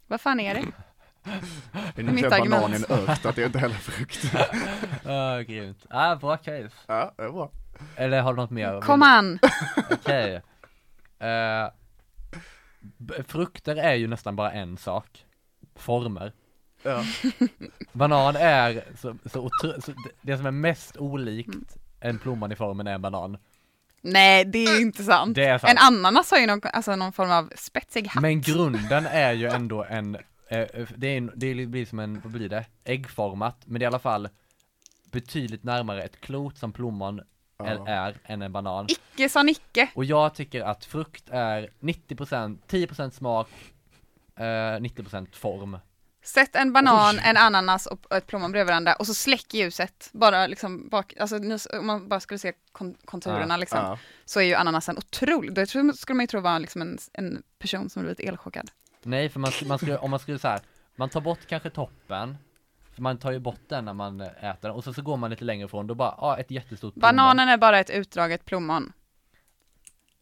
[0.07, 0.65] Vad fan är det?
[1.95, 2.91] Det är mitt inte en banan i argument.
[2.91, 4.33] en ört, att det är inte heller frukt.
[5.05, 5.87] Ja, grymt.
[5.91, 6.71] Ah, bra case.
[6.87, 7.51] Ja, det är bra.
[7.97, 8.81] Eller har du något mer?
[8.81, 9.39] Kom an!
[9.91, 10.43] Okej.
[11.19, 11.69] Eh,
[13.27, 15.25] frukter är ju nästan bara en sak.
[15.77, 16.33] Former.
[16.83, 17.05] Ja.
[17.93, 22.87] Banan är så, så, otro, så det- som är mest olikt en plommon i formen
[22.87, 23.39] är en banan.
[24.03, 25.35] Nej, det är inte sant.
[25.35, 25.71] Det är sant.
[25.73, 28.23] En ananas har ju någon, alltså någon form av spetsig hatt.
[28.23, 30.17] Men grunden är ju ändå en,
[30.97, 32.65] det, är en, det blir som en, vad blir det?
[32.85, 34.29] Äggformat, men det är i alla fall
[35.13, 37.21] betydligt närmare ett klot som plommon
[37.59, 37.89] Ja.
[37.89, 38.87] är, än en banan.
[38.89, 39.89] Icke sa Nicke.
[39.95, 43.49] Och jag tycker att frukt är 90%, 10% smak,
[44.37, 44.43] eh,
[44.81, 45.79] 90% form.
[46.23, 47.23] Sätt en banan, Oj.
[47.25, 50.11] en ananas och ett plommon bredvid varandra och så släck ljuset.
[50.13, 53.79] Bara liksom bak, alltså nu- om man bara skulle se kon- konturerna Ja, liksom.
[53.79, 53.99] Ja.
[54.25, 55.55] Så är ju ananasen otrolig.
[55.55, 58.71] Det tror- skulle man ju tro var liksom en, en person som blivit elchockad.
[59.03, 60.61] Nej, för man, man skulle, om man skulle så här,
[60.97, 62.37] man tar bort kanske toppen,
[62.95, 65.31] för man tar ju bort den när man äter den, och så, så går man
[65.31, 67.17] lite längre ifrån, då bara, ja, ett jättestort plommon.
[67.17, 68.93] Bananen är bara ett utdraget plommon.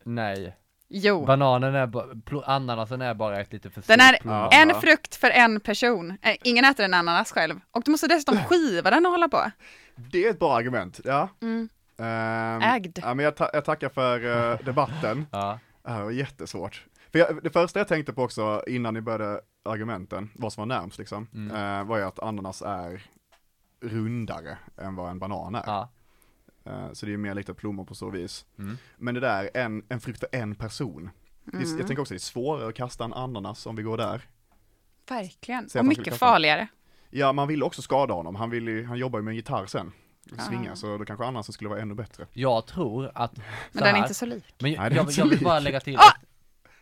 [0.05, 0.57] Nej.
[0.89, 1.25] Jo.
[1.27, 2.07] Bananen är bara,
[2.45, 4.49] ananasen är bara ett lite för Den stort är plommon.
[4.53, 4.81] en Ja.
[4.81, 6.19] frukt för en person.
[6.23, 7.61] Eh, Ingen äter en ananas själv.
[7.71, 9.51] Och du måste dessutom skiva den och hålla på.
[9.97, 11.29] Det är ett bra argument, ja.
[11.41, 11.69] Mm.
[11.99, 12.99] Ehm, Ägd.
[13.03, 15.27] Ja, men jag, ta- jag tackar för eh, debatten.
[15.33, 16.85] Ja, Det här var jättesvårt.
[17.13, 20.77] För jag, det första jag tänkte på också innan ni började argumenten, vad som var
[20.81, 21.57] närmst liksom, Mm.
[21.81, 23.07] eh, var ju att ananas är
[23.81, 25.63] rundare än vad en banan är.
[25.67, 25.89] ja.
[26.65, 28.47] Eh, så det är ju mer likt plommon på så vis.
[28.59, 28.79] Mm.
[28.97, 31.11] Men det där, en, en frukt för en person.
[31.45, 31.79] Det Mm.
[31.79, 34.23] Jag tänker också det är svårare att kasta en ananas om vi går där.
[35.09, 35.69] Verkligen.
[35.79, 36.69] Och mycket kasta- farligare.
[37.11, 38.35] Ja, man vill också skada honom.
[38.35, 39.93] Han, vill ju, han jobbar ju med en gitarr sen.
[40.49, 40.77] Svinga, Ah.
[40.77, 42.27] så då kanske ananasen skulle vara ännu bättre.
[42.33, 44.55] Jag tror att, Men den är inte så lik.
[44.59, 45.45] men Nej, jag, det är jag, jag vill lik.
[45.45, 46.13] bara lägga till Ah!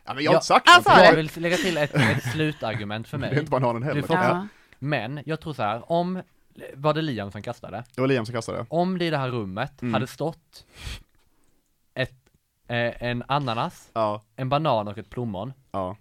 [0.07, 1.05] Ja, men jag har inte sagt alltså, något.
[1.05, 3.39] jag vill lägga till ett, ett slutargument för det är mig.
[3.39, 4.01] inte bananen heller.
[4.01, 4.47] Du får- Ja.
[4.79, 6.23] Men jag tror så här, om
[6.75, 7.85] var det Liam som kastade?
[7.95, 8.67] Det var Liam som kastade.
[8.69, 9.95] Om det i det här rummet Mm.
[9.95, 10.67] hade stått
[11.95, 12.15] ett,
[12.69, 15.97] eh, en ananas, Ja, en banan och ett plommon, ja.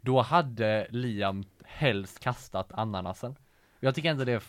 [0.00, 3.36] då hade Liam helst kastat ananasen.
[3.80, 4.42] Jag tycker inte det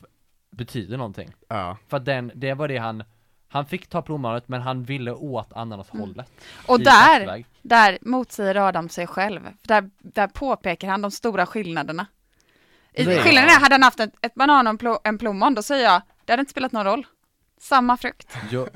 [0.52, 1.34] betyder någonting.
[1.48, 3.04] Ja, För att den, det var det han,
[3.50, 6.32] han fick ta plommonet men han ville åt ananashållet.
[6.68, 9.42] Och i där, där motsäger Adam sig själv.
[9.44, 12.08] För Där, där påpekar han de stora skillnaderna.
[12.94, 13.20] I- Nej.
[13.24, 15.84] Skillnaden är, hade han haft ett, ett banan och en, plo, en plommon, då säger
[15.84, 17.06] jag, det hade inte spelat någon roll.
[17.60, 18.38] Samma frukt.
[18.52, 18.68] Jo,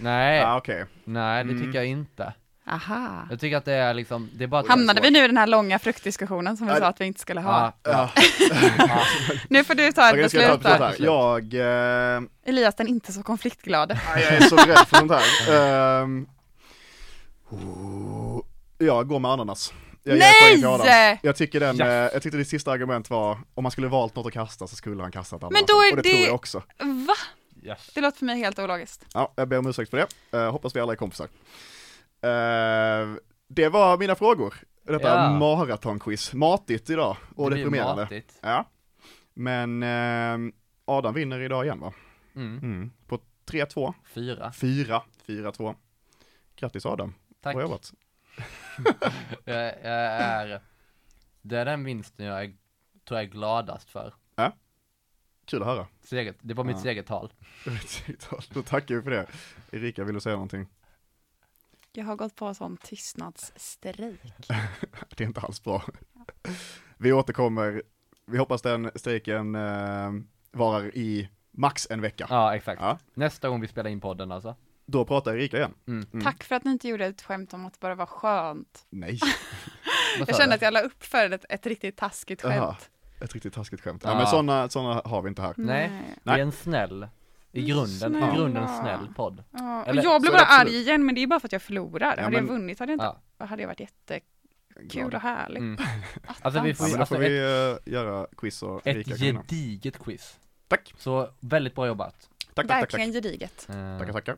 [0.00, 0.84] nej, ja okej.
[1.04, 1.62] nej det Mm.
[1.64, 2.32] tycker jag inte.
[2.66, 3.26] Aha.
[3.30, 5.46] Jag tycker att det är liksom, det är bara Hamnade vi nu i den här
[5.46, 7.72] långa fruktdiskussionen som vi sa att vi inte skulle ha?
[7.82, 8.10] Ja.
[9.48, 11.06] Nu får du ta ett ska jag ta beslut ett beslut?
[11.06, 11.54] Jag,
[12.16, 13.98] eh, Elias den är inte så konfliktglad.
[14.14, 16.02] nej, jag är så rädd för sånt här.
[16.02, 16.26] Ehm,
[17.50, 18.42] oh,
[18.78, 19.72] jag går med ananas.
[20.02, 21.20] Jag Nej!
[21.22, 21.86] Jag tycker den, Ja.
[21.86, 24.76] eh, jag tyckte ditt sista argument var, om man skulle valt något att kasta så
[24.76, 25.52] skulle han kastat ananas.
[25.52, 26.62] Men då är Och det, det- tror jag också.
[27.06, 27.14] Va?
[27.64, 27.90] Yes.
[27.94, 29.04] Det låter för mig helt ologiskt.
[29.14, 29.96] Ja, jag ber om ursäkt för
[30.30, 30.38] det.
[30.38, 31.28] Eh, hoppas vi alla är kompisar.
[32.22, 33.16] Eh,
[33.48, 34.54] det var mina frågor.
[34.84, 35.38] Detta Ja.
[35.38, 36.32] maratonquiz.
[36.34, 38.02] Matigt idag och Det deprimerande.
[38.02, 38.38] matigt.
[38.42, 38.68] Ja.
[39.34, 40.54] Men eh,
[40.84, 41.92] Adam vinner idag igen va?
[42.34, 42.58] Mm.
[42.58, 42.90] Mm.
[43.06, 43.94] På 3-2.
[44.14, 44.52] Fyra.
[44.52, 45.02] 4.
[45.26, 45.74] 4-2.
[46.56, 47.14] Grattis Adam.
[47.40, 47.54] Tack.
[47.54, 47.92] Bra jobbat.
[49.44, 50.60] Jag, jag är,
[51.42, 52.54] det är den vinsten jag är,
[53.08, 54.14] tror jag är gladast för.
[55.44, 55.86] Kul att höra.
[56.02, 56.82] Seger, det var mitt Ja.
[56.82, 57.32] segertal.
[58.54, 59.26] Då tackar vi för det.
[59.72, 60.66] Erika, vill du säga någonting?
[61.94, 64.20] Jag har gått på sån tystnadsstrejk.
[65.16, 65.82] Det är inte alls bra.
[66.96, 67.82] Vi återkommer.
[68.26, 70.10] Vi hoppas den strejken eh,
[70.52, 72.26] varar i max en vecka.
[72.30, 72.80] Ja, exakt.
[72.82, 72.98] Ja.
[73.14, 74.56] Nästa gång vi spelar in podden alltså.
[74.86, 75.74] Då pratar Erika igen.
[75.86, 76.06] Mm.
[76.12, 76.24] Mm.
[76.24, 78.86] Tack för att ni inte gjorde ett skämt om att det bara var skönt.
[78.90, 79.18] Nej,
[80.18, 82.66] Jag kände att jag la upp för ett, ett riktigt taskigt Aha.
[82.66, 82.90] skämt.
[83.20, 84.02] ett riktigt taskigt skämt.
[84.04, 84.16] Ja, Ja.
[84.16, 85.54] men sådana såna har vi inte här.
[85.56, 85.90] Nej.
[86.24, 87.08] Det är en snäll,
[87.52, 89.44] i grunden, i grunden snäll podd.
[89.50, 92.14] Ja, Eller- jag blev bara arg igen, men det är bara för att jag förlorar.
[92.16, 93.44] Ja, hade men- jag vunnit hade, jag inte, Ja.
[93.46, 95.58] hade det varit jättekul och härligt.
[95.58, 95.78] Mm.
[96.42, 97.38] Alltså vi Ja, får då alltså får ett, vi
[97.86, 100.38] eh, göra quiz och ett gediget quiz.
[100.68, 102.14] Tack, Så väldigt bra jobbat.
[102.14, 102.68] tack, tack, tack.
[102.68, 102.82] tack.
[102.82, 103.66] Verkligen gediget.
[103.68, 104.36] Eh, Tackar, tackar.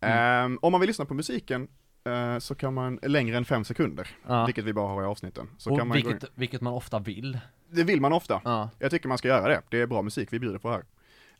[0.00, 0.44] Mm.
[0.44, 1.68] Ehm, om man vill lyssna på musiken
[2.04, 4.44] eh, så kan man, längre än fem sekunder, Ja.
[4.46, 7.38] vilket vi bara har i avsnitten, så och kan man vilket, vilket man ofta vill.
[7.70, 8.40] Det vill man ofta.
[8.44, 8.70] Ja.
[8.78, 9.62] Jag tycker man ska göra det.
[9.70, 10.84] Det är bra musik vi bjuder på här.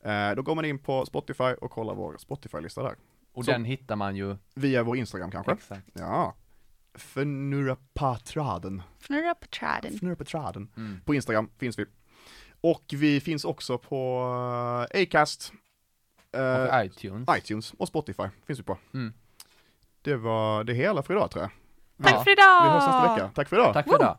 [0.05, 2.97] Eh, då går man in på Spotify och kollar vår Spotify-lista där.
[3.33, 5.53] Och Så- den hittar man ju, Via vår Instagram kanske.
[5.53, 5.87] exakt.
[5.93, 6.35] Ja.
[6.95, 8.83] Fnurrapatraden.
[9.41, 9.95] På träden.
[9.95, 10.69] Fnurrapatraden.
[10.77, 11.01] Mm.
[11.05, 11.87] På Instagram finns vi.
[12.61, 14.21] Och vi finns också på
[14.95, 15.53] eh, Acast,
[16.33, 17.29] eh, Och iTunes.
[17.39, 18.79] iTunes och Spotify finns vi på.
[18.95, 19.13] Mm.
[20.03, 21.51] Det var det hela för idag tror jag.
[22.03, 22.25] Tack Ja.
[22.25, 22.65] för idag!
[22.65, 23.31] Vi hörs nästa vecka.
[23.35, 23.73] Tack för idag!
[23.75, 24.19] Tack för idag.